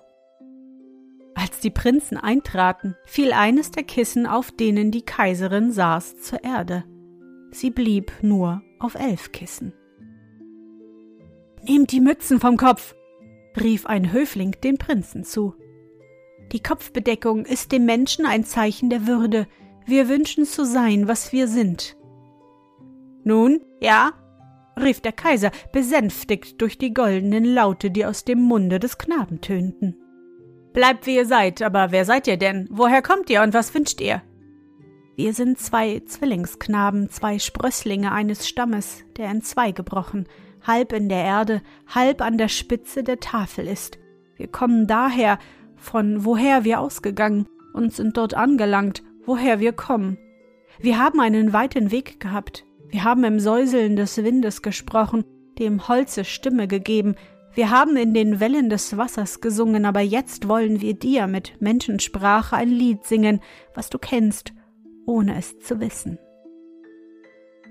Als 1.40 1.60
die 1.60 1.70
Prinzen 1.70 2.16
eintraten, 2.16 2.96
fiel 3.04 3.32
eines 3.32 3.70
der 3.70 3.84
Kissen, 3.84 4.26
auf 4.26 4.50
denen 4.50 4.90
die 4.90 5.02
Kaiserin 5.02 5.70
saß, 5.70 6.20
zur 6.20 6.42
Erde. 6.42 6.82
Sie 7.52 7.70
blieb 7.70 8.10
nur 8.22 8.60
auf 8.80 8.96
elf 8.96 9.30
Kissen. 9.30 9.72
Nehmt 11.62 11.92
die 11.92 12.00
Mützen 12.00 12.40
vom 12.40 12.56
Kopf, 12.56 12.96
rief 13.56 13.86
ein 13.86 14.12
Höfling 14.12 14.56
dem 14.64 14.78
Prinzen 14.78 15.22
zu. 15.22 15.54
Die 16.50 16.60
Kopfbedeckung 16.60 17.44
ist 17.44 17.70
dem 17.70 17.84
Menschen 17.84 18.26
ein 18.26 18.42
Zeichen 18.42 18.90
der 18.90 19.06
Würde. 19.06 19.46
Wir 19.86 20.08
wünschen 20.08 20.44
zu 20.44 20.64
sein, 20.64 21.06
was 21.06 21.32
wir 21.32 21.46
sind. 21.46 21.96
Nun, 23.22 23.60
ja, 23.80 24.10
rief 24.76 25.00
der 25.02 25.12
Kaiser, 25.12 25.52
besänftigt 25.70 26.60
durch 26.60 26.78
die 26.78 26.92
goldenen 26.92 27.44
Laute, 27.44 27.92
die 27.92 28.04
aus 28.04 28.24
dem 28.24 28.40
Munde 28.40 28.80
des 28.80 28.98
Knaben 28.98 29.40
tönten. 29.40 29.94
Bleibt 30.72 31.06
wie 31.06 31.16
ihr 31.16 31.26
seid, 31.26 31.62
aber 31.62 31.90
wer 31.90 32.04
seid 32.04 32.26
ihr 32.26 32.36
denn? 32.36 32.68
Woher 32.70 33.02
kommt 33.02 33.30
ihr 33.30 33.42
und 33.42 33.54
was 33.54 33.74
wünscht 33.74 34.00
ihr? 34.00 34.22
Wir 35.16 35.32
sind 35.32 35.58
zwei 35.58 36.00
Zwillingsknaben, 36.06 37.10
zwei 37.10 37.38
Sprösslinge 37.38 38.12
eines 38.12 38.46
Stammes, 38.46 39.02
der 39.16 39.30
in 39.30 39.42
zwei 39.42 39.72
gebrochen, 39.72 40.28
halb 40.64 40.92
in 40.92 41.08
der 41.08 41.24
Erde, 41.24 41.62
halb 41.88 42.22
an 42.22 42.38
der 42.38 42.48
Spitze 42.48 43.02
der 43.02 43.18
Tafel 43.18 43.66
ist. 43.66 43.98
Wir 44.36 44.46
kommen 44.46 44.86
daher, 44.86 45.38
von 45.76 46.24
woher 46.24 46.62
wir 46.64 46.80
ausgegangen, 46.80 47.46
und 47.72 47.92
sind 47.92 48.16
dort 48.16 48.34
angelangt, 48.34 49.02
woher 49.24 49.58
wir 49.60 49.72
kommen. 49.72 50.18
Wir 50.78 50.98
haben 50.98 51.20
einen 51.20 51.52
weiten 51.52 51.90
Weg 51.90 52.20
gehabt, 52.20 52.64
wir 52.88 53.04
haben 53.04 53.24
im 53.24 53.40
Säuseln 53.40 53.96
des 53.96 54.16
Windes 54.22 54.62
gesprochen, 54.62 55.24
dem 55.58 55.88
Holze 55.88 56.24
Stimme 56.24 56.68
gegeben, 56.68 57.16
wir 57.58 57.70
haben 57.70 57.96
in 57.96 58.14
den 58.14 58.38
Wellen 58.38 58.70
des 58.70 58.96
Wassers 58.96 59.40
gesungen, 59.40 59.84
aber 59.84 59.98
jetzt 59.98 60.46
wollen 60.46 60.80
wir 60.80 60.94
dir 60.94 61.26
mit 61.26 61.60
Menschensprache 61.60 62.54
ein 62.54 62.68
Lied 62.68 63.04
singen, 63.04 63.40
was 63.74 63.90
du 63.90 63.98
kennst, 63.98 64.52
ohne 65.06 65.36
es 65.36 65.58
zu 65.58 65.80
wissen. 65.80 66.20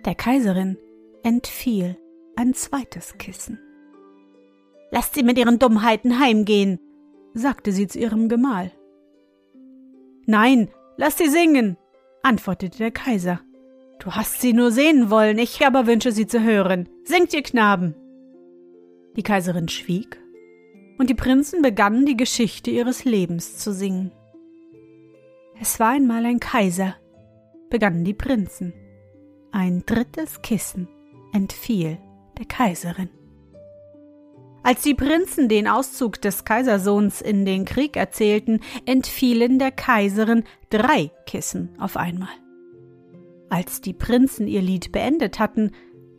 Der 0.04 0.14
Kaiserin 0.14 0.78
entfiel 1.24 1.98
ein 2.36 2.54
zweites 2.54 3.18
Kissen. 3.18 3.62
Lasst 4.92 5.14
sie 5.14 5.24
mit 5.24 5.38
ihren 5.38 5.58
Dummheiten 5.58 6.20
heimgehen, 6.20 6.82
sagte 7.34 7.72
sie 7.72 7.88
zu 7.88 7.98
ihrem 7.98 8.28
Gemahl. 8.28 8.74
Nein, 10.26 10.70
lass 10.98 11.18
sie 11.18 11.30
singen, 11.30 11.78
antwortete 12.24 12.78
der 12.78 12.92
Kaiser. 12.92 13.40
Du 14.00 14.12
hast 14.12 14.42
sie 14.42 14.52
nur 14.52 14.72
sehen 14.72 15.10
wollen, 15.10 15.38
ich 15.38 15.66
aber 15.66 15.88
wünsche 15.88 16.12
sie 16.12 16.28
zu 16.28 16.44
hören. 16.44 16.90
Singt 17.06 17.34
ihr 17.34 17.42
Knaben! 17.42 17.96
Die 19.18 19.24
Kaiserin 19.24 19.68
schwieg, 19.68 20.22
und 21.00 21.10
die 21.10 21.16
Prinzen 21.16 21.62
begannen 21.62 22.06
die 22.06 22.16
Geschichte 22.16 22.72
ihres 22.72 23.04
Lebens 23.04 23.58
zu 23.58 23.74
singen. 23.74 24.12
Es 25.60 25.80
war 25.80 25.90
einmal 25.90 26.26
ein 26.26 26.40
Kaiser, 26.40 26.96
begannen 27.70 28.04
die 28.04 28.14
Prinzen. 28.14 28.74
Ein 29.52 29.84
drittes 29.86 30.42
Kissen 30.44 30.88
entfiel 31.34 31.98
der 32.38 32.46
Kaiserin. 32.46 33.10
Als 34.62 34.84
die 34.84 34.94
Prinzen 34.94 35.50
den 35.50 35.68
Auszug 35.68 36.22
des 36.22 36.46
Kaisersohns 36.46 37.22
in 37.22 37.46
den 37.46 37.66
Krieg 37.66 37.96
erzählten, 37.96 38.60
entfielen 38.86 39.58
der 39.58 39.72
Kaiserin 39.72 40.44
drei 40.70 41.10
Kissen 41.26 41.70
auf 41.80 41.98
einmal. 41.98 42.30
Als 43.50 43.82
die 43.82 43.94
Prinzen 43.94 44.48
ihr 44.48 44.62
Lied 44.62 44.92
beendet 44.92 45.40
hatten, 45.40 45.72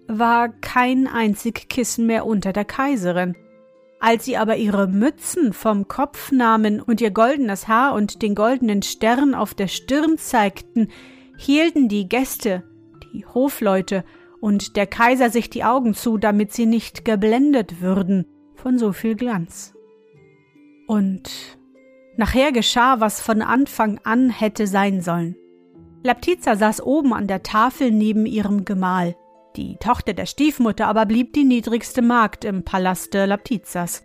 war 0.09 0.49
kein 0.49 1.07
einzig 1.07 1.69
Kissen 1.69 2.07
mehr 2.07 2.27
unter 2.27 2.53
der 2.53 2.65
Kaiserin. 2.65 3.37
Als 4.01 4.25
sie 4.25 4.37
aber 4.37 4.57
ihre 4.57 4.87
Mützen 4.87 5.53
vom 5.53 5.87
Kopf 5.87 6.33
nahmen 6.33 6.81
und 6.81 7.01
ihr 7.01 7.11
goldenes 7.11 7.69
Haar 7.69 7.95
und 7.95 8.23
den 8.23 8.35
goldenen 8.35 8.83
Stern 8.83 9.35
auf 9.35 9.55
der 9.55 9.69
Stirn 9.69 10.19
zeigten, 10.19 10.89
hielten 11.37 11.89
die 11.89 12.09
Gäste, 12.09 12.63
die 13.13 13.27
Hofleute 13.27 14.05
und 14.41 14.77
der 14.77 14.87
Kaiser 14.87 15.31
sich 15.31 15.51
die 15.51 15.65
Augen 15.65 15.95
zu, 15.95 16.17
damit 16.17 16.53
sie 16.53 16.67
nicht 16.67 17.05
geblendet 17.05 17.81
würden 17.81 18.27
von 18.55 18.79
so 18.79 18.93
viel 18.93 19.15
Glanz. 19.15 19.75
Und 20.87 21.31
nachher 22.17 22.53
geschah, 22.53 23.01
was 23.01 23.21
von 23.21 23.43
Anfang 23.43 24.01
an 24.05 24.31
hätte 24.31 24.67
sein 24.67 25.03
sollen. 25.03 25.37
Laptiza 26.05 26.57
saß 26.57 26.81
oben 26.83 27.13
an 27.13 27.27
der 27.27 27.43
Tafel 27.43 27.91
neben 27.91 28.27
ihrem 28.27 28.65
Gemahl. 28.65 29.17
Die 29.57 29.77
Tochter 29.77 30.15
der 30.15 30.27
Stiefmutter 30.27 30.87
aber 30.87 31.07
blieb 31.07 31.33
die 31.33 31.45
niedrigste 31.45 32.03
Magd 32.03 32.45
im 32.45 32.65
Palaste 32.65 33.27
Laptizas. 33.27 34.05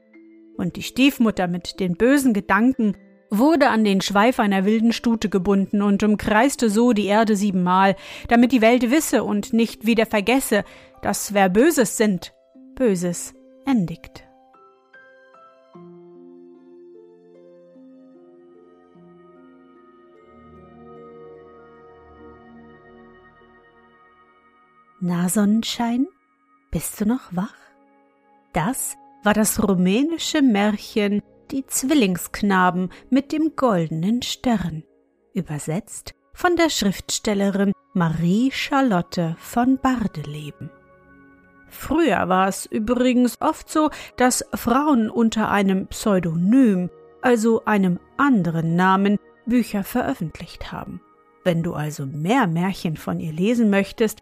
Und 0.58 0.76
die 0.76 0.84
Stiefmutter 0.84 1.48
mit 1.48 1.80
den 1.80 1.96
bösen 1.96 2.34
Gedanken 2.34 2.96
wurde 3.30 3.70
an 3.70 3.84
den 3.84 4.02
Schweif 4.02 4.40
einer 4.40 4.66
wilden 4.66 4.94
Stute 4.94 5.30
gebunden 5.30 5.82
und 5.82 6.04
umkreiste 6.04 6.70
so 6.70 6.94
die 6.94 7.08
Erde 7.08 7.36
siebenmal, 7.36 7.96
damit 8.28 8.52
die 8.52 8.62
Welt 8.62 8.92
wisse 8.92 9.24
und 9.24 9.54
nicht 9.54 9.86
wieder 9.86 10.06
vergesse, 10.06 10.64
dass 11.02 11.34
wer 11.34 11.50
Böses 11.50 11.98
sind, 11.98 12.34
Böses 12.76 13.34
endigt. 13.66 14.26
Na, 25.06 25.28
Sonnenschein, 25.28 26.08
bist 26.72 27.02
du 27.02 27.06
noch 27.06 27.36
wach? 27.36 27.54
Das 28.54 28.96
war 29.22 29.34
das 29.34 29.62
rumänische 29.62 30.42
Märchen 30.42 31.22
Die 31.52 31.66
Zwillingsknaben 31.66 32.90
mit 33.10 33.34
dem 33.34 33.58
goldenen 33.58 34.22
Stern. 34.22 34.84
Übersetzt 35.34 36.14
von 36.34 36.56
der 36.56 36.70
Schriftstellerin 36.70 37.74
Marie 37.94 38.50
Charlotte 38.54 39.36
von 39.40 39.78
Bardeleben. 39.78 40.70
Früher 41.68 42.30
war 42.30 42.48
es 42.48 42.66
übrigens 42.66 43.42
oft 43.42 43.70
so, 43.70 43.90
dass 44.16 44.46
Frauen 44.54 45.10
unter 45.10 45.52
einem 45.52 45.88
Pseudonym, 45.88 46.90
also 47.22 47.66
einem 47.66 48.00
anderen 48.16 48.78
Namen, 48.78 49.20
Bücher 49.46 49.84
veröffentlicht 49.84 50.72
haben. 50.72 51.02
Wenn 51.44 51.62
du 51.62 51.74
also 51.74 52.06
mehr 52.06 52.48
Märchen 52.48 52.96
von 52.96 53.20
ihr 53.20 53.34
lesen 53.34 53.70
möchtest, 53.70 54.22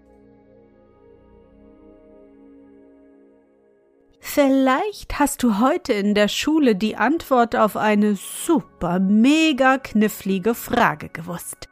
Vielleicht 4.23 5.19
hast 5.19 5.41
du 5.41 5.59
heute 5.59 5.93
in 5.93 6.13
der 6.13 6.27
Schule 6.27 6.75
die 6.75 6.95
Antwort 6.95 7.55
auf 7.55 7.75
eine 7.75 8.15
super, 8.15 8.99
mega 8.99 9.79
knifflige 9.79 10.53
Frage 10.53 11.09
gewusst. 11.09 11.67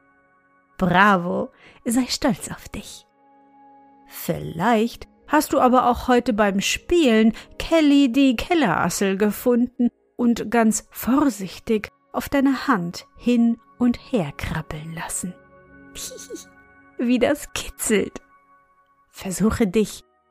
Bravo, 0.78 1.52
sei 1.86 2.08
stolz 2.08 2.50
auf 2.50 2.68
dich. 2.68 3.06
Vielleicht 4.08 5.08
hast 5.28 5.54
du 5.54 5.60
aber 5.60 5.88
auch 5.88 6.08
heute 6.08 6.34
beim 6.34 6.60
Spielen 6.60 7.34
Kelly 7.60 8.12
die 8.12 8.36
Kellerassel 8.36 9.16
gefunden 9.16 9.90
und 10.18 10.50
ganz 10.50 10.88
vorsichtig 10.90 11.90
auf 12.12 12.30
deine 12.30 12.68
Hand 12.68 13.06
hin 13.16 13.58
und 13.78 13.98
her 14.12 14.34
krabbeln 14.36 14.94
lassen. 14.96 15.36
Wie 16.98 17.20
das 17.20 17.54
kitzelt. 17.54 18.22
Versuche 19.12 19.68
dich 19.68 20.04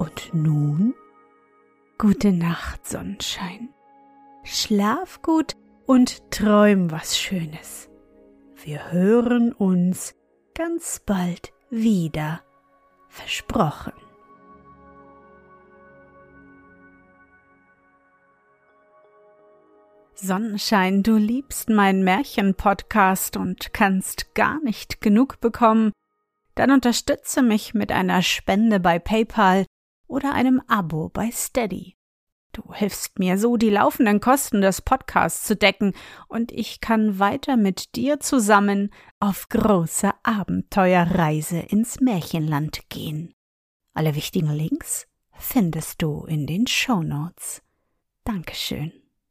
Und 0.00 0.30
nun 0.32 0.94
gute 1.98 2.32
Nacht, 2.32 2.88
Sonnenschein. 2.88 3.68
Schlaf 4.44 5.20
gut 5.20 5.56
und 5.84 6.30
träum 6.30 6.90
was 6.90 7.18
Schönes. 7.18 7.90
Wir 8.64 8.92
hören 8.92 9.52
uns 9.52 10.14
ganz 10.54 11.02
bald 11.04 11.52
wieder. 11.68 12.40
Versprochen. 13.10 13.92
Sonnenschein, 20.14 21.02
du 21.02 21.18
liebst 21.18 21.68
meinen 21.68 22.04
Märchen-Podcast 22.04 23.36
und 23.36 23.74
kannst 23.74 24.34
gar 24.34 24.62
nicht 24.64 25.02
genug 25.02 25.40
bekommen, 25.42 25.92
dann 26.54 26.70
unterstütze 26.70 27.42
mich 27.42 27.74
mit 27.74 27.92
einer 27.92 28.22
Spende 28.22 28.80
bei 28.80 28.98
PayPal 28.98 29.66
oder 30.10 30.34
einem 30.34 30.60
Abo 30.66 31.08
bei 31.08 31.30
Steady. 31.30 31.96
Du 32.52 32.74
hilfst 32.74 33.18
mir 33.20 33.38
so, 33.38 33.56
die 33.56 33.70
laufenden 33.70 34.20
Kosten 34.20 34.60
des 34.60 34.82
Podcasts 34.82 35.44
zu 35.46 35.54
decken, 35.54 35.94
und 36.26 36.50
ich 36.50 36.80
kann 36.80 37.20
weiter 37.20 37.56
mit 37.56 37.94
dir 37.94 38.18
zusammen 38.18 38.92
auf 39.20 39.48
große 39.48 40.10
Abenteuerreise 40.24 41.60
ins 41.60 42.00
Märchenland 42.00 42.88
gehen. 42.88 43.32
Alle 43.94 44.16
wichtigen 44.16 44.50
Links 44.50 45.06
findest 45.32 46.02
du 46.02 46.24
in 46.24 46.46
den 46.46 46.66
Show 46.66 47.02
Notes. 47.02 47.62
Dankeschön. 48.24 48.99